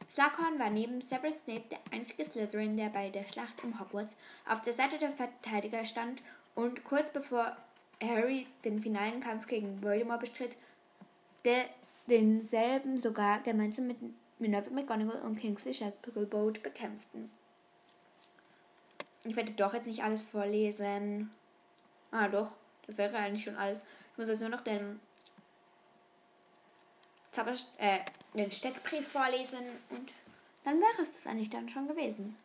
Slughorn 0.09 0.59
war 0.59 0.71
neben 0.71 1.01
Severus 1.01 1.41
Snape 1.41 1.65
der 1.71 1.81
einzige 1.91 2.25
Slytherin, 2.25 2.77
der 2.77 2.91
bei 2.91 3.09
der 3.09 3.27
Schlacht 3.27 3.65
um 3.65 3.81
Hogwarts 3.81 4.17
auf 4.47 4.61
der 4.61 4.75
Seite 4.75 4.99
der 4.99 5.11
Verteidiger 5.11 5.85
stand 5.87 6.23
und 6.55 6.85
kurz 6.85 7.11
bevor 7.13 7.57
Harry 8.03 8.47
den 8.65 8.81
finalen 8.83 9.21
Kampf 9.21 9.47
gegen 9.47 9.83
Voldemort 9.83 10.21
bestritt, 10.21 10.57
der 11.45 11.65
denselben 12.07 12.99
sogar 12.99 13.41
gemeinsam 13.41 13.87
mit 13.87 13.99
Minerva 14.39 14.71
McGonagall 14.71 15.23
und 15.23 15.37
Kingsley 15.37 15.73
Shacklebolt 15.73 16.63
bekämpften. 16.63 17.31
Ich 19.25 19.37
werde 19.37 19.53
doch 19.53 19.73
jetzt 19.73 19.87
nicht 19.87 20.03
alles 20.03 20.21
vorlesen. 20.21 21.31
Ah, 22.11 22.29
doch. 22.29 22.57
Das 22.87 22.99
wäre 22.99 23.17
eigentlich 23.17 23.45
schon 23.45 23.57
alles. 23.57 23.85
Ich 24.13 24.19
muss 24.19 24.29
jetzt 24.29 24.41
nur 24.41 24.49
noch 24.49 24.63
den, 24.63 25.01
Zauber 27.31 27.55
äh, 27.79 28.01
den 28.35 28.51
Steckbrief 28.51 29.07
vorlesen 29.07 29.61
und 29.91 30.13
dann 30.65 30.81
wäre 30.81 31.01
es 31.01 31.15
das 31.15 31.27
eigentlich 31.27 31.51
dann 31.51 31.69
schon 31.69 31.87
gewesen. 31.87 32.37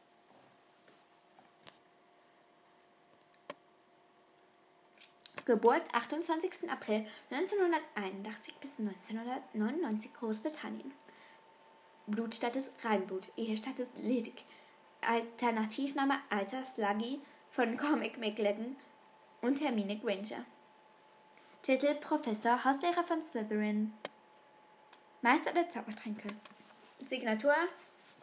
Geburt 5.47 5.95
28. 5.95 6.69
April 6.69 7.05
1981 7.31 8.53
bis 8.60 8.79
1999 8.79 10.13
Großbritannien. 10.13 10.91
Blutstatus 12.05 12.73
Reinblut, 12.83 13.29
Ehestatus 13.38 13.89
ledig. 13.95 14.43
Alternativname 14.99 16.15
Alter 16.29 16.65
Sluggy 16.65 17.21
von 17.49 17.77
Comic 17.77 18.17
McLaggen 18.17 18.75
und 19.41 19.62
Hermine 19.62 19.97
Granger. 19.97 20.43
Titel 21.62 21.95
Professor, 21.95 22.65
Hauslehrer 22.65 23.05
von 23.05 23.23
Slytherin. 23.23 23.93
Meister 25.21 25.53
der 25.53 25.69
Zaubertränke. 25.69 26.27
Signatur 27.05 27.55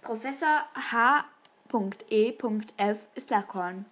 Professor 0.03 0.67
H.E.F. 0.75 1.89
Slughorn. 3.19 3.87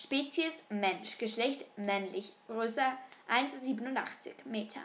Spezies 0.00 0.62
Mensch. 0.68 1.18
Geschlecht 1.18 1.64
männlich. 1.76 2.32
Größe 2.46 2.82
1,87 3.28 4.30
Meter. 4.44 4.80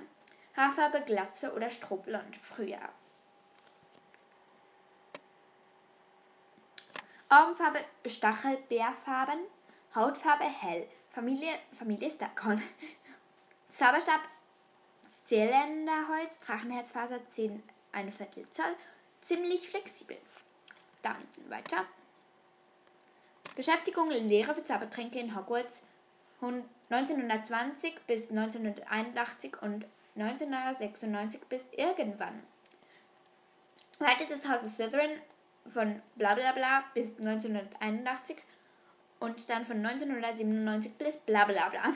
Haarfarbe 0.58 1.02
Glatze 1.02 1.54
oder 1.54 1.70
Strohblond. 1.70 2.36
Frühjahr. 2.36 2.90
Augenfarbe 7.30 7.80
Stachelbeerfarben. 8.08 9.40
Hautfarbe 9.94 10.46
hell. 10.46 10.88
Familie, 11.12 11.60
Familie 11.72 12.10
Slughorn. 12.10 12.62
Zauberstab 13.70 14.22
Zylinderholz, 15.28 16.40
Drachenherzfaser 16.40 17.26
10 17.26 17.62
eine 17.92 18.12
Viertel 18.12 18.50
Zoll. 18.50 18.76
Ziemlich 19.22 19.70
flexibel. 19.70 20.18
Dann 21.04 21.18
weiter. 21.50 21.86
Beschäftigung 23.56 24.10
Lehre 24.10 24.56
für 24.56 24.64
Zaubertränke 24.64 25.20
in 25.20 25.36
Hogwarts 25.36 25.82
1920 26.42 27.94
bis 28.08 28.30
1981 28.30 29.62
und 29.62 29.86
1996 30.16 31.42
bis 31.50 31.66
irgendwann. 31.72 32.44
Leiter 34.00 34.26
des 34.26 34.48
Hauses 34.48 34.76
Slytherin 34.76 35.12
von 35.66 36.02
bla 36.16 36.36
bla 36.36 36.52
bla 36.52 36.84
bis 36.94 37.18
1981 37.18 38.38
und 39.20 39.50
dann 39.50 39.66
von 39.66 39.78
1997 39.78 40.94
bis 40.94 41.18
bla 41.18 41.46
bla 41.46 41.70
bla. 41.70 41.94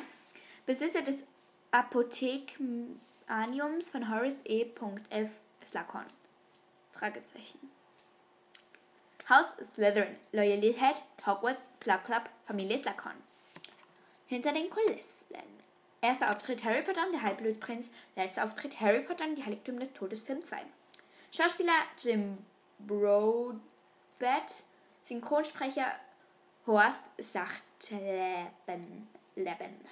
Besitzer 0.66 1.02
des 1.02 1.24
Apothekaniums 1.72 3.90
von 3.90 4.10
Horace 4.10 4.40
E. 4.46 4.66
F. 5.10 5.30
Slughorn. 5.66 6.06
Fragezeichen. 6.92 7.77
Haus 9.30 9.48
Slytherin. 9.62 10.16
Loyalität 10.32 11.04
Hogwarts 11.26 11.80
Slug 11.84 12.02
Club 12.06 12.30
Familie 12.46 12.78
Slughorn. 12.78 13.22
Hinter 14.26 14.54
den 14.54 14.70
Kulissen. 14.70 15.36
Erster 16.02 16.32
Auftritt 16.32 16.64
Harry 16.64 16.82
Potter 16.82 17.06
und 17.06 17.12
der 17.12 17.24
Halbblutprinz. 17.24 17.92
Letzter 18.16 18.46
Auftritt 18.46 18.80
Harry 18.80 19.02
Potter 19.02 19.26
und 19.26 19.36
die 19.36 19.44
Heiligtümer 19.44 19.82
des 19.82 19.92
Todes 19.92 20.22
Film 20.22 20.44
2. 20.44 20.62
Schauspieler 21.36 21.74
Jim 21.98 22.38
Broadbent. 22.80 23.60
Synchronsprecher 25.02 25.92
Horst 26.66 27.04
Sachtleben. 27.18 29.10
Leben. 29.36 29.86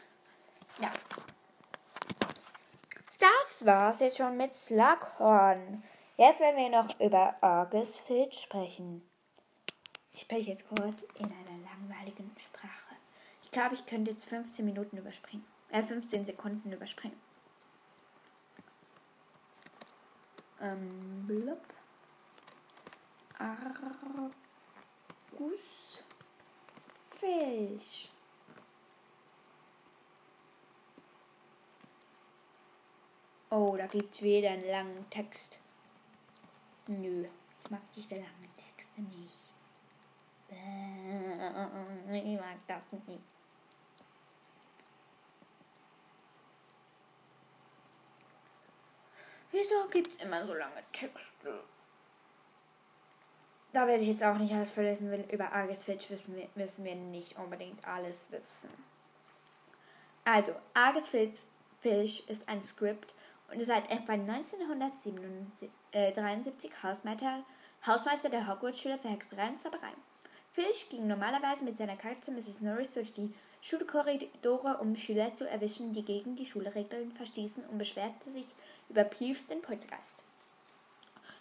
Ja. 0.79 0.93
Das 3.19 3.65
war's 3.65 3.99
jetzt 3.99 4.17
schon 4.17 4.37
mit 4.37 4.53
Slughorn. 4.53 5.83
Jetzt 6.15 6.39
werden 6.39 6.57
wir 6.57 6.69
noch 6.69 6.97
über 7.01 7.35
Argus 7.41 7.97
Filch 7.97 8.39
sprechen. 8.39 9.05
Ich 10.15 10.21
spreche 10.21 10.51
jetzt 10.51 10.65
kurz 10.69 11.03
in 11.15 11.25
einer 11.25 11.57
langweiligen 11.65 12.31
Sprache. 12.39 12.95
Ich 13.43 13.51
glaube, 13.51 13.75
ich 13.75 13.85
könnte 13.85 14.11
jetzt 14.11 14.23
15 14.23 14.63
Minuten 14.63 14.95
überspringen. 14.95 15.45
Äh, 15.69 15.83
15 15.83 16.23
Sekunden 16.23 16.71
überspringen. 16.71 17.19
Ähm, 20.61 21.25
blub. 21.27 21.61
Argus 23.37 23.99
Fisch. 27.19 28.09
Oh, 33.49 33.75
da 33.77 33.85
gibt's 33.87 34.21
wieder 34.21 34.51
einen 34.51 34.65
langen 34.65 35.09
Text. 35.09 35.57
Nö, 36.87 37.25
ich 37.61 37.69
mag 37.69 37.81
diese 37.93 38.15
langen 38.15 38.49
Texte 38.55 39.01
nicht. 39.01 39.44
Ich 42.11 42.39
mag 42.39 42.57
das 42.67 42.83
nicht. 43.07 43.23
Wieso 49.51 49.87
gibt's 49.89 50.17
immer 50.17 50.45
so 50.45 50.53
lange 50.53 50.83
Texte? 50.91 51.63
Da 53.71 53.87
werde 53.87 54.01
ich 54.01 54.09
jetzt 54.09 54.23
auch 54.23 54.37
nicht 54.37 54.53
alles 54.53 54.71
verlesen, 54.71 55.11
weil 55.11 55.21
über 55.31 55.51
Argus 55.51 55.83
Filch 55.83 56.09
wissen 56.09 56.35
wir, 56.35 56.47
müssen 56.55 56.85
wir 56.85 56.95
nicht 56.95 57.37
unbedingt 57.37 57.85
alles 57.87 58.31
wissen. 58.31 58.69
Also, 60.23 60.55
Argus 60.73 61.09
Filch 61.09 61.43
ist 62.27 62.49
ein 62.49 62.63
Skript 62.63 63.13
und 63.49 63.59
ist 63.59 63.67
seit 63.67 63.91
etwa 63.91 64.13
1973 64.13 66.83
Hausmeister, 66.83 67.43
Hausmeister 67.85 68.29
der 68.29 68.47
Hogwarts-Schüler 68.47 68.97
für 68.97 69.09
Hexerei 69.09 69.49
und 69.49 69.59
Zauberei. 69.59 69.93
Filch 70.55 70.87
ging 70.87 71.05
normalerweise 71.05 71.65
mit 71.65 71.75
seiner 71.75 71.97
Katze 71.97 72.31
Mrs. 72.31 72.61
Norris 72.61 72.93
durch 72.93 73.11
die 73.11 73.33
Schulkorridore, 73.61 74.77
um 74.77 74.95
Schüler 74.95 75.35
zu 75.35 75.45
erwischen, 75.45 75.91
die 75.91 76.01
gegen 76.01 76.37
die 76.37 76.45
Schulregeln 76.45 77.11
verstießen 77.11 77.65
und 77.65 77.77
beschwerte 77.77 78.31
sich 78.31 78.45
über 78.87 79.03
Peeves, 79.03 79.47
den 79.47 79.61
Poltergeist. 79.61 80.23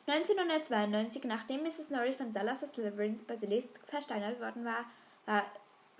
1992, 0.09 1.23
nachdem 1.27 1.63
Mrs. 1.63 1.91
Norris 1.91 2.17
von 2.17 2.33
Salazar 2.33 2.69
Slytherins 2.69 3.23
Basilisk 3.23 3.79
versteinert 3.87 4.41
worden 4.41 4.65
war, 4.65 4.85
war 5.27 5.45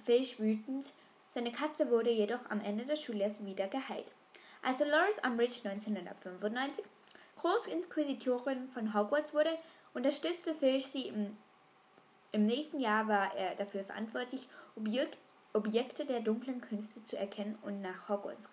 Filch 0.05 0.41
wütend. 0.41 0.93
Seine 1.33 1.53
Katze 1.53 1.91
wurde 1.91 2.11
jedoch 2.11 2.51
am 2.51 2.61
Ende 2.63 2.85
des 2.85 3.01
Schuljahres 3.01 3.47
wieder 3.47 3.69
geheilt. 3.69 4.11
Als 4.61 4.79
Dolores 4.79 5.21
Umbridge 5.25 5.61
1995 5.69 6.85
Großinquisitorin 7.37 8.69
von 8.71 8.93
Hogwarts 8.93 9.33
wurde, 9.35 9.57
unterstützte 9.93 10.53
Filch 10.53 10.87
sie 10.87 11.07
im, 11.07 11.31
im 12.35 12.47
nächsten 12.47 12.81
Jahr 12.81 13.09
war 13.09 13.35
er 13.37 13.55
dafür 13.55 13.85
verantwortlich, 13.85 14.49
Objek 14.77 15.17
Objekte 15.53 16.05
der 16.05 16.21
dunklen 16.21 16.61
Künste 16.61 17.05
zu 17.07 17.17
erkennen 17.17 17.57
und 17.63 17.81
nach 17.81 18.09
Hogwarts 18.09 18.49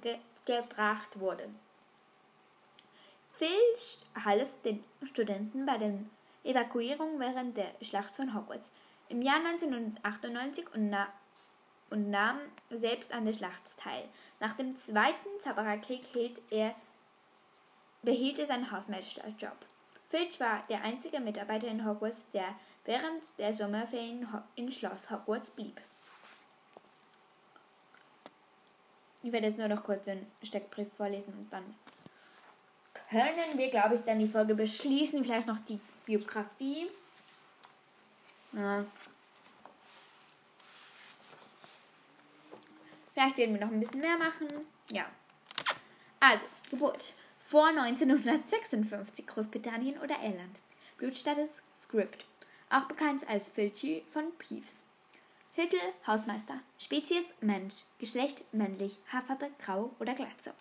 ge 0.00 0.16
gebracht 0.46 1.20
wurden. 1.20 1.58
Filch 3.32 3.98
half 4.24 4.48
den 4.62 4.82
Studenten 5.04 5.66
bei 5.66 5.76
der 5.76 5.92
Evakuierung 6.44 7.20
während 7.20 7.58
der 7.58 7.74
Schlacht 7.82 8.16
von 8.16 8.34
Hogwarts 8.34 8.72
im 9.10 9.20
Jahr 9.20 9.36
1998 9.36 10.72
und, 10.74 10.88
na 10.88 11.08
und 11.90 12.08
nahm 12.08 12.38
selbst 12.70 13.12
an 13.12 13.26
der 13.26 13.34
Schlacht 13.34 13.76
teil. 13.76 14.08
Nach 14.40 14.54
dem 14.54 14.76
Zweiten 14.78 15.28
Zaubererkrieg 15.40 16.04
er, 16.50 16.74
behielt 18.02 18.38
er 18.38 18.46
seinen 18.46 18.70
Hausmeisterjob. 18.70 19.56
Filch 20.08 20.40
war 20.40 20.64
der 20.70 20.82
einzige 20.82 21.20
Mitarbeiter 21.20 21.68
in 21.68 21.86
Hogwarts, 21.86 22.30
der 22.30 22.54
während 22.88 23.38
der 23.38 23.52
Sommerferien 23.52 24.26
in 24.54 24.72
Schloss 24.72 25.10
Hogwarts 25.10 25.50
blieb. 25.50 25.78
Ich 29.22 29.30
werde 29.30 29.46
jetzt 29.46 29.58
nur 29.58 29.68
noch 29.68 29.84
kurz 29.84 30.04
den 30.04 30.26
Steckbrief 30.42 30.90
vorlesen 30.96 31.34
und 31.34 31.52
dann 31.52 31.74
können 33.10 33.58
wir, 33.58 33.70
glaube 33.70 33.96
ich, 33.96 34.00
dann 34.06 34.18
die 34.18 34.26
Folge 34.26 34.54
beschließen. 34.54 35.22
Vielleicht 35.22 35.46
noch 35.46 35.58
die 35.68 35.78
Biografie. 36.06 36.88
Ja. 38.52 38.86
Vielleicht 43.12 43.36
werden 43.36 43.54
wir 43.54 43.66
noch 43.66 43.72
ein 43.72 43.80
bisschen 43.80 44.00
mehr 44.00 44.16
machen. 44.16 44.48
Ja. 44.90 45.04
Also, 46.20 46.42
Geburt. 46.70 47.12
Vor 47.40 47.66
1956 47.66 49.26
Großbritannien 49.26 49.98
oder 49.98 50.14
Irland. 50.22 50.58
Blutstatus 50.96 51.60
Script. 51.76 52.24
Auch 52.70 52.84
bekannt 52.84 53.28
als 53.28 53.48
Filchi 53.48 54.04
von 54.10 54.30
Peeves. 54.36 54.84
Titel 55.54 55.80
Hausmeister. 56.06 56.60
Spezies 56.78 57.24
Mensch. 57.40 57.76
Geschlecht 57.98 58.44
männlich. 58.52 58.98
Haarfarbe 59.10 59.50
grau 59.58 59.90
oder 59.98 60.12
glatze. 60.14 60.52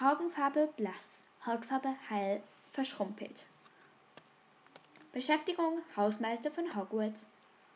Augenfarbe 0.00 0.68
blass. 0.76 1.22
Hautfarbe 1.46 1.94
heil 2.10 2.42
verschrumpelt. 2.72 3.46
Beschäftigung 5.12 5.82
Hausmeister 5.96 6.50
von 6.50 6.76
Hogwarts. 6.76 7.28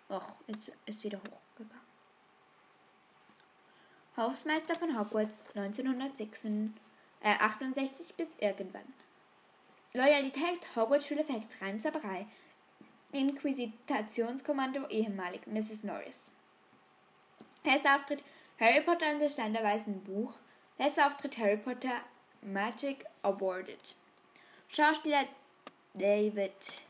Och, 0.09 0.35
jetzt 0.49 0.73
ist 0.87 1.05
wieder 1.05 1.19
hochgegangen. 1.19 1.89
Hausmeister 4.17 4.75
von 4.75 4.99
Hogwarts 4.99 5.45
1968 5.55 8.11
äh, 8.11 8.15
bis 8.17 8.31
irgendwann. 8.39 8.93
Loyalität 9.93 10.61
Hogwarts-Schule 10.77 11.25
und 11.25 11.81
Zauberei. 11.81 12.27
Inquisitationskommando 13.13 14.87
ehemalig 14.89 15.47
Mrs. 15.47 15.83
Norris. 15.83 16.31
Erster 17.65 17.97
Auftritt 17.97 18.23
Harry 18.61 18.81
Potter 18.83 19.13
und 19.13 19.21
der 19.21 19.29
Stein 19.29 19.53
der 19.53 19.65
Weißen 19.65 20.05
Buch. 20.05 20.35
Letzter 20.79 21.07
Auftritt 21.07 21.37
Harry 21.39 21.57
Potter 21.57 22.01
Magic 22.43 23.05
Awarded. 23.23 23.97
Schauspieler 24.69 25.25
David 25.95 26.85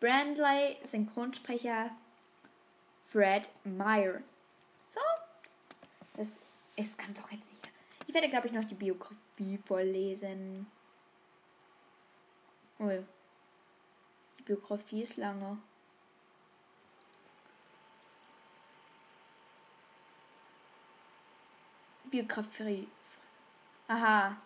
Brandley, 0.00 0.76
Synchronsprecher 0.84 1.90
Fred 3.06 3.48
Meyer. 3.62 4.22
So, 4.90 5.00
das, 6.16 6.28
es 6.76 6.96
kann 6.96 7.14
doch 7.14 7.30
jetzt 7.30 7.50
nicht. 7.50 7.70
Ich 8.08 8.14
werde, 8.14 8.28
glaube 8.28 8.48
ich, 8.48 8.52
noch 8.52 8.64
die 8.64 8.74
Biografie 8.74 9.58
vorlesen. 9.64 10.66
Ui. 12.80 13.04
Die 14.38 14.42
Biografie 14.42 15.02
ist 15.02 15.16
lange. 15.16 15.58
Biografie. 22.10 22.86
Aha. 23.88 24.36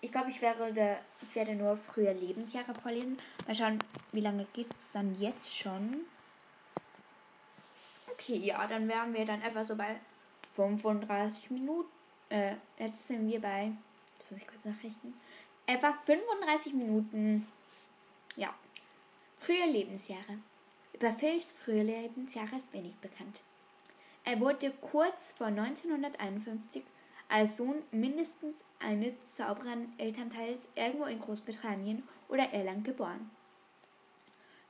Ich 0.00 0.12
glaube, 0.12 0.30
ich 0.30 0.40
werde, 0.40 0.98
ich 1.22 1.34
werde 1.34 1.54
nur 1.54 1.76
frühe 1.76 2.12
Lebensjahre 2.12 2.74
vorlesen. 2.74 3.16
Mal 3.46 3.54
schauen, 3.54 3.78
wie 4.12 4.20
lange 4.20 4.46
geht 4.52 4.72
es 4.78 4.92
dann 4.92 5.18
jetzt 5.18 5.54
schon. 5.54 6.06
Okay, 8.12 8.36
ja, 8.36 8.66
dann 8.66 8.88
wären 8.88 9.12
wir 9.14 9.26
dann 9.26 9.42
etwa 9.42 9.64
so 9.64 9.76
bei 9.76 9.96
35 10.54 11.50
Minuten. 11.50 11.90
Äh, 12.28 12.54
jetzt 12.78 13.06
sind 13.06 13.28
wir 13.28 13.40
bei, 13.40 13.72
das 14.18 14.30
muss 14.30 14.40
ich 14.40 14.46
kurz 14.46 14.64
nachrichten, 14.64 15.14
etwa 15.66 15.92
35 16.04 16.72
Minuten. 16.74 17.46
Ja, 18.36 18.54
frühe 19.36 19.66
Lebensjahre. 19.66 20.38
Über 20.92 21.12
Filchs 21.12 21.52
frühe 21.52 21.82
Lebensjahre 21.82 22.56
ist 22.56 22.72
wenig 22.72 22.94
bekannt. 22.96 23.40
Er 24.24 24.40
wurde 24.40 24.72
kurz 24.80 25.32
vor 25.32 25.48
1951 25.48 26.82
als 27.28 27.56
Sohn 27.56 27.82
mindestens 27.90 28.56
eines 28.78 29.14
sauberen 29.36 29.92
Elternteils 29.98 30.68
irgendwo 30.74 31.04
in 31.04 31.20
Großbritannien 31.20 32.02
oder 32.28 32.52
Irland 32.52 32.84
geboren. 32.84 33.30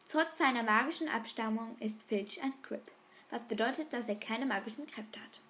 Trotz 0.08 0.38
seiner 0.38 0.62
magischen 0.62 1.08
Abstammung 1.08 1.76
ist 1.80 2.02
Filch 2.02 2.42
ein 2.42 2.54
Script, 2.54 2.92
was 3.30 3.42
bedeutet, 3.42 3.92
dass 3.92 4.08
er 4.08 4.16
keine 4.16 4.46
magischen 4.46 4.86
Kräfte 4.86 5.20
hat. 5.20 5.40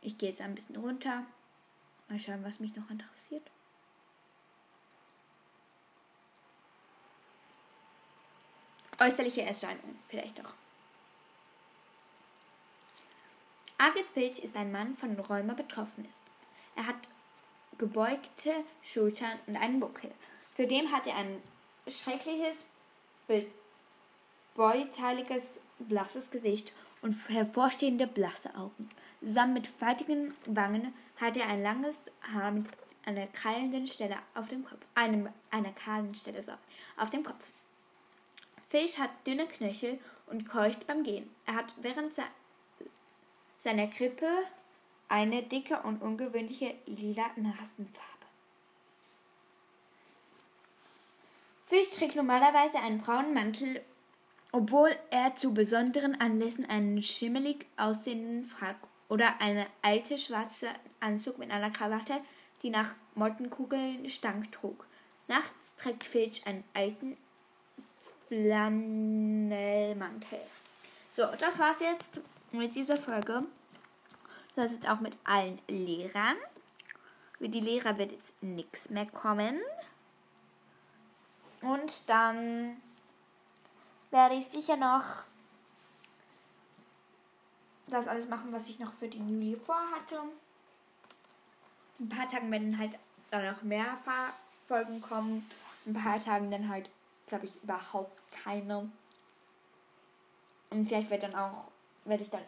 Ich 0.00 0.18
gehe 0.18 0.28
jetzt 0.28 0.40
ein 0.40 0.54
bisschen 0.54 0.76
runter. 0.76 1.24
Mal 2.08 2.20
schauen, 2.20 2.44
was 2.44 2.60
mich 2.60 2.76
noch 2.76 2.90
interessiert. 2.90 3.50
Äußerliche 9.04 9.42
Erscheinung, 9.42 9.98
vielleicht 10.08 10.38
doch. 10.38 10.54
Argus 13.76 14.08
Filch 14.08 14.38
ist 14.38 14.56
ein 14.56 14.72
Mann, 14.72 14.96
von 14.96 15.18
Rheuma 15.18 15.52
betroffen 15.52 16.06
ist. 16.10 16.22
Er 16.74 16.86
hat 16.86 16.96
gebeugte 17.76 18.54
Schultern 18.82 19.38
und 19.46 19.56
einen 19.56 19.78
Buckel. 19.78 20.10
Zudem 20.54 20.90
hat 20.90 21.06
er 21.06 21.16
ein 21.16 21.42
schreckliches, 21.86 22.64
beuteliges, 24.54 25.60
blasses 25.80 26.30
Gesicht 26.30 26.72
und 27.02 27.12
hervorstehende 27.28 28.06
blasse 28.06 28.54
Augen. 28.56 28.88
Zusammen 29.20 29.52
mit 29.52 29.66
faltigen 29.66 30.32
Wangen 30.46 30.94
hat 31.16 31.36
er 31.36 31.48
ein 31.48 31.62
langes 31.62 32.00
Haar 32.32 32.52
mit 32.52 32.66
einer 33.04 33.26
krallenden 33.26 33.86
Stelle 33.86 34.16
auf 34.34 34.48
dem 34.48 34.64
Kopf. 34.64 34.86
Einem, 34.94 35.28
einer 35.50 35.72
kahlen 35.72 36.14
Stelle 36.14 36.42
sorry, 36.42 36.56
auf 36.96 37.10
dem 37.10 37.22
Kopf. 37.22 37.44
Fisch 38.74 38.98
hat 38.98 39.24
dünne 39.24 39.46
Knöchel 39.46 40.00
und 40.26 40.48
keucht 40.48 40.88
beim 40.88 41.04
Gehen. 41.04 41.30
Er 41.46 41.54
hat 41.54 41.72
während 41.80 42.12
seiner 43.60 43.86
Krippe 43.86 44.26
eine 45.08 45.44
dicke 45.44 45.78
und 45.82 46.02
ungewöhnliche 46.02 46.74
lila 46.86 47.30
Nasenfarbe. 47.36 48.26
Fisch 51.66 51.88
trägt 51.90 52.16
normalerweise 52.16 52.80
einen 52.80 52.98
braunen 52.98 53.32
Mantel, 53.32 53.80
obwohl 54.50 54.90
er 55.10 55.36
zu 55.36 55.54
besonderen 55.54 56.20
Anlässen 56.20 56.68
einen 56.68 57.00
schimmelig 57.00 57.66
aussehenden 57.76 58.44
Frack 58.44 58.78
oder 59.08 59.40
eine 59.40 59.68
alte 59.82 60.18
schwarze 60.18 60.66
Anzug 60.98 61.38
mit 61.38 61.52
einer 61.52 61.70
Krawatte, 61.70 62.20
die 62.64 62.70
nach 62.70 62.96
Mottenkugeln 63.14 64.10
stank, 64.10 64.50
trug. 64.50 64.84
Nachts 65.28 65.76
trägt 65.76 66.02
Filch 66.02 66.44
einen 66.48 66.64
alten 66.74 67.16
Flanellmantel. 68.28 70.40
So, 71.10 71.26
das 71.38 71.58
war's 71.58 71.80
jetzt 71.80 72.22
mit 72.52 72.74
dieser 72.74 72.96
Folge. 72.96 73.44
Das 74.56 74.66
ist 74.66 74.72
jetzt 74.72 74.88
auch 74.88 75.00
mit 75.00 75.18
allen 75.24 75.60
Lehrern. 75.68 76.36
Für 77.38 77.48
die 77.48 77.60
Lehrer 77.60 77.98
wird 77.98 78.12
jetzt 78.12 78.40
nichts 78.42 78.90
mehr 78.90 79.06
kommen. 79.06 79.60
Und 81.60 82.08
dann 82.08 82.80
werde 84.10 84.36
ich 84.36 84.46
sicher 84.46 84.76
noch 84.76 85.24
das 87.86 88.08
alles 88.08 88.28
machen, 88.28 88.52
was 88.52 88.68
ich 88.68 88.78
noch 88.78 88.92
für 88.92 89.08
den 89.08 89.28
Juli 89.28 89.56
vorhatte. 89.56 90.20
ein 92.00 92.08
paar 92.08 92.28
Tagen 92.28 92.50
werden 92.50 92.78
halt 92.78 92.98
dann 93.30 93.52
noch 93.52 93.62
mehr 93.62 93.98
Folgen 94.66 95.00
kommen. 95.00 95.48
ein 95.86 95.92
paar 95.92 96.18
Tagen 96.18 96.50
dann 96.50 96.68
halt, 96.68 96.88
glaube 97.26 97.46
ich, 97.46 97.62
überhaupt 97.62 98.22
keine. 98.30 98.90
Und 100.70 100.86
vielleicht 100.86 101.10
wird 101.10 101.22
dann 101.22 101.34
auch, 101.34 101.70
werde 102.04 102.22
ich 102.22 102.30
dann 102.30 102.42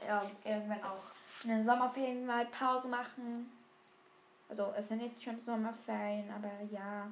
irgendwann 0.45 0.83
auch 0.83 1.05
in 1.45 1.51
den 1.51 1.65
Sommerferien 1.65 2.27
mal 2.27 2.47
Pause 2.47 2.89
machen. 2.89 3.51
Also 4.49 4.73
es 4.77 4.89
sind 4.89 5.03
jetzt 5.03 5.23
schon 5.23 5.41
Sommerferien, 5.41 6.31
aber 6.31 6.51
ja. 6.71 7.09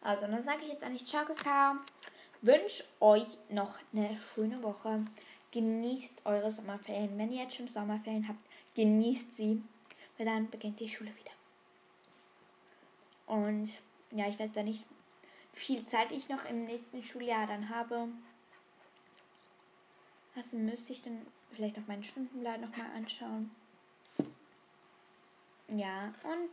Also 0.00 0.26
dann 0.26 0.42
sage 0.42 0.62
ich 0.62 0.68
jetzt 0.68 0.84
eigentlich 0.84 1.06
Ciao 1.06 1.24
Kakao. 1.24 1.76
Wünsche 2.42 2.84
euch 3.00 3.38
noch 3.48 3.78
eine 3.92 4.16
schöne 4.16 4.62
Woche. 4.62 5.02
Genießt 5.50 6.26
eure 6.26 6.52
Sommerferien. 6.52 7.16
Wenn 7.16 7.32
ihr 7.32 7.44
jetzt 7.44 7.56
schon 7.56 7.68
Sommerferien 7.68 8.28
habt, 8.28 8.44
genießt 8.74 9.34
sie. 9.34 9.62
Weil 10.18 10.26
dann 10.26 10.50
beginnt 10.50 10.78
die 10.78 10.88
Schule 10.88 11.14
wieder. 11.16 11.33
Und 13.26 13.70
ja, 14.10 14.28
ich 14.28 14.38
weiß 14.38 14.52
da 14.52 14.62
nicht, 14.62 14.84
wie 15.54 15.60
viel 15.60 15.86
Zeit 15.86 16.12
ich 16.12 16.28
noch 16.28 16.44
im 16.44 16.64
nächsten 16.64 17.02
Schuljahr 17.02 17.46
dann 17.46 17.68
habe. 17.68 18.08
Also 20.36 20.56
müsste 20.56 20.92
ich 20.92 21.02
dann 21.02 21.22
vielleicht 21.52 21.76
noch 21.76 21.86
meinen 21.86 22.04
Stundenplan 22.04 22.60
nochmal 22.60 22.90
anschauen. 22.96 23.50
Ja, 25.68 26.12
und 26.24 26.50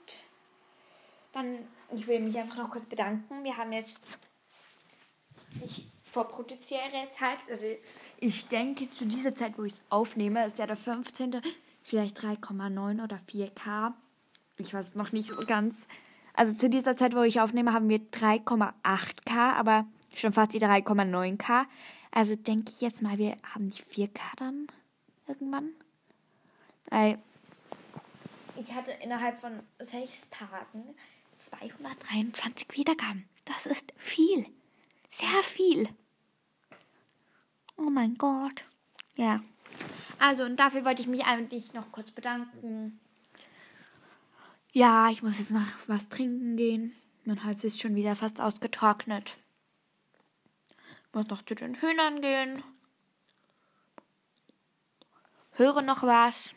dann, 1.34 1.60
ich 1.94 2.08
will 2.08 2.20
mich 2.20 2.38
einfach 2.38 2.58
noch 2.58 2.70
kurz 2.70 2.86
bedanken. 2.86 3.44
Wir 3.44 3.58
haben 3.58 3.74
jetzt, 3.74 4.18
ich 5.64 5.88
vorproduziere 6.10 7.10
Zeit, 7.10 7.40
also 7.50 7.66
ich 8.20 8.48
denke 8.48 8.92
zu 8.92 9.06
dieser 9.06 9.34
Zeit, 9.34 9.58
wo 9.58 9.64
ich 9.64 9.74
es 9.74 9.82
aufnehme, 9.90 10.46
ist 10.46 10.60
ja 10.60 10.68
der 10.68 10.78
15. 10.78 11.42
Vielleicht 11.84 12.20
3,9 12.20 13.04
oder 13.04 13.18
4K. 13.18 13.94
Ich 14.58 14.74
weiß 14.74 14.96
noch 14.96 15.12
nicht 15.12 15.30
so 15.30 15.38
ganz. 15.46 15.88
Also 16.34 16.54
zu 16.54 16.70
dieser 16.70 16.96
Zeit, 16.96 17.16
wo 17.16 17.22
ich 17.22 17.42
aufnehme, 17.42 17.74
haben 17.74 17.90
wir 17.90 18.00
3,8K, 18.00 19.54
aber 19.54 19.86
schon 20.16 20.34
fast 20.34 20.54
die 20.54 20.60
3,9K. 20.60 21.66
Also 22.12 22.36
denke 22.36 22.72
ich 22.72 22.82
jetzt 22.82 23.02
mal, 23.02 23.18
wir 23.18 23.38
haben 23.54 23.70
die 23.70 23.82
4K 23.82 24.20
dann 24.38 24.68
irgendwann. 25.28 25.70
Weil 26.90 27.20
ich 28.58 28.74
hatte 28.74 28.92
innerhalb 29.02 29.40
von 29.40 29.60
sechs 29.80 30.30
Tagen 30.30 30.96
223 31.38 32.68
Wiedergaben. 32.74 33.28
Das 33.46 33.66
ist 33.66 33.92
viel. 33.96 34.46
Sehr 35.10 35.44
viel. 35.44 35.90
Oh 37.78 37.90
mein 37.90 38.16
Gott. 38.16 38.64
Ja. 39.16 39.42
Also, 40.20 40.44
und 40.44 40.58
dafür 40.58 40.86
wollte 40.86 41.02
ich 41.02 41.08
mich 41.08 41.26
eigentlich 41.26 41.74
noch 41.74 41.92
kurz 41.92 42.12
bedanken. 42.12 43.00
Ja, 44.74 45.10
ich 45.10 45.22
muss 45.22 45.38
jetzt 45.38 45.52
noch 45.52 45.66
was 45.88 46.08
trinken 46.08 46.56
gehen. 46.56 46.96
Mein 47.26 47.44
Hals 47.44 47.66
ist 47.66 47.82
schon 47.82 47.96
wieder 47.96 48.16
fast 48.16 48.40
ausgetrocknet. 48.40 49.38
Muss 51.12 51.28
noch 51.28 51.42
zu 51.42 51.56
den 51.56 51.76
Hühnern 51.76 52.22
gehen. 52.22 52.64
Höre 55.52 55.82
noch 55.82 56.04
was. 56.04 56.54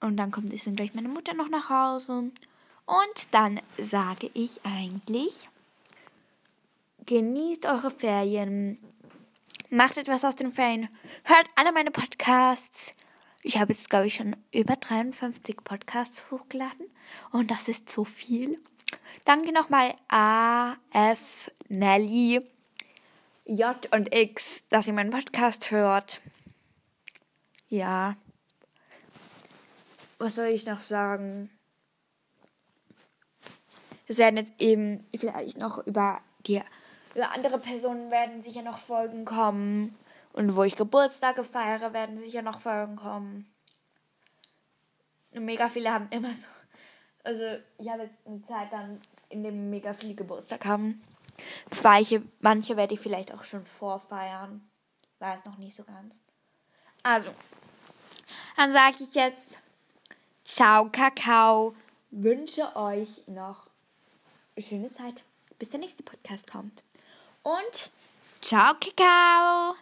Und 0.00 0.16
dann 0.16 0.30
kommt 0.30 0.52
jetzt 0.52 0.76
gleich 0.76 0.94
meine 0.94 1.08
Mutter 1.08 1.34
noch 1.34 1.48
nach 1.48 1.68
Hause. 1.68 2.30
Und 2.86 3.34
dann 3.34 3.60
sage 3.78 4.30
ich 4.32 4.64
eigentlich, 4.64 5.48
genießt 7.04 7.66
eure 7.66 7.90
Ferien. 7.90 8.78
Macht 9.70 9.96
etwas 9.96 10.24
aus 10.24 10.36
den 10.36 10.52
Ferien. 10.52 10.88
Hört 11.24 11.50
alle 11.56 11.72
meine 11.72 11.90
Podcasts. 11.90 12.94
Ich 13.42 13.58
habe 13.58 13.72
jetzt, 13.72 13.90
glaube 13.90 14.06
ich, 14.06 14.14
schon 14.14 14.36
über 14.52 14.76
53 14.76 15.56
Podcasts 15.64 16.30
hochgeladen. 16.30 16.86
Und 17.32 17.50
das 17.50 17.66
ist 17.66 17.90
so 17.90 18.04
viel. 18.04 18.60
Danke 19.24 19.52
nochmal 19.52 19.94
A, 20.08 20.74
F, 20.92 21.50
Nelly, 21.68 22.40
J 23.44 23.94
und 23.94 24.14
X, 24.14 24.62
dass 24.68 24.86
ihr 24.86 24.92
meinen 24.92 25.10
Podcast 25.10 25.72
hört. 25.72 26.20
Ja. 27.68 28.16
Was 30.18 30.36
soll 30.36 30.46
ich 30.46 30.64
noch 30.64 30.82
sagen? 30.82 31.50
Es 34.06 34.18
werden 34.18 34.36
jetzt 34.36 34.52
eben 34.60 35.04
vielleicht 35.16 35.58
noch 35.58 35.84
über 35.84 36.20
die 36.46 36.62
über 37.14 37.32
andere 37.32 37.58
Personen 37.58 38.10
werden 38.10 38.42
sicher 38.42 38.62
noch 38.62 38.78
Folgen 38.78 39.24
kommen. 39.24 39.92
Und 40.32 40.56
wo 40.56 40.62
ich 40.62 40.76
Geburtstage 40.76 41.44
feiere, 41.44 41.92
werden 41.92 42.18
sicher 42.18 42.42
noch 42.42 42.60
Folgen 42.60 42.96
kommen. 42.96 43.52
Und 45.32 45.44
mega 45.44 45.68
viele 45.68 45.92
haben 45.92 46.08
immer 46.10 46.34
so 46.34 46.48
Also, 47.24 47.42
ich 47.78 47.88
habe 47.88 48.04
jetzt 48.04 48.26
eine 48.26 48.42
Zeit 48.42 48.72
dann 48.72 49.00
in 49.28 49.42
dem 49.42 49.70
mega 49.70 49.94
viel 49.94 50.14
Geburtstag 50.14 50.64
haben. 50.64 51.02
Zweiche, 51.70 52.22
manche 52.40 52.76
werde 52.76 52.94
ich 52.94 53.00
vielleicht 53.00 53.32
auch 53.32 53.44
schon 53.44 53.64
vorfeiern. 53.64 54.68
Weiß 55.18 55.44
noch 55.44 55.56
nicht 55.58 55.76
so 55.76 55.84
ganz. 55.84 56.14
Also, 57.02 57.30
dann 58.56 58.72
sage 58.72 58.96
ich 59.00 59.14
jetzt 59.14 59.58
Ciao, 60.44 60.90
Kakao. 60.90 61.74
Wünsche 62.10 62.74
euch 62.76 63.26
noch 63.28 63.70
eine 64.56 64.64
schöne 64.64 64.92
Zeit, 64.92 65.22
bis 65.58 65.70
der 65.70 65.80
nächste 65.80 66.02
Podcast 66.02 66.50
kommt. 66.50 66.82
Und 67.42 67.90
ciao, 68.40 68.74
Kakao. 68.74 69.76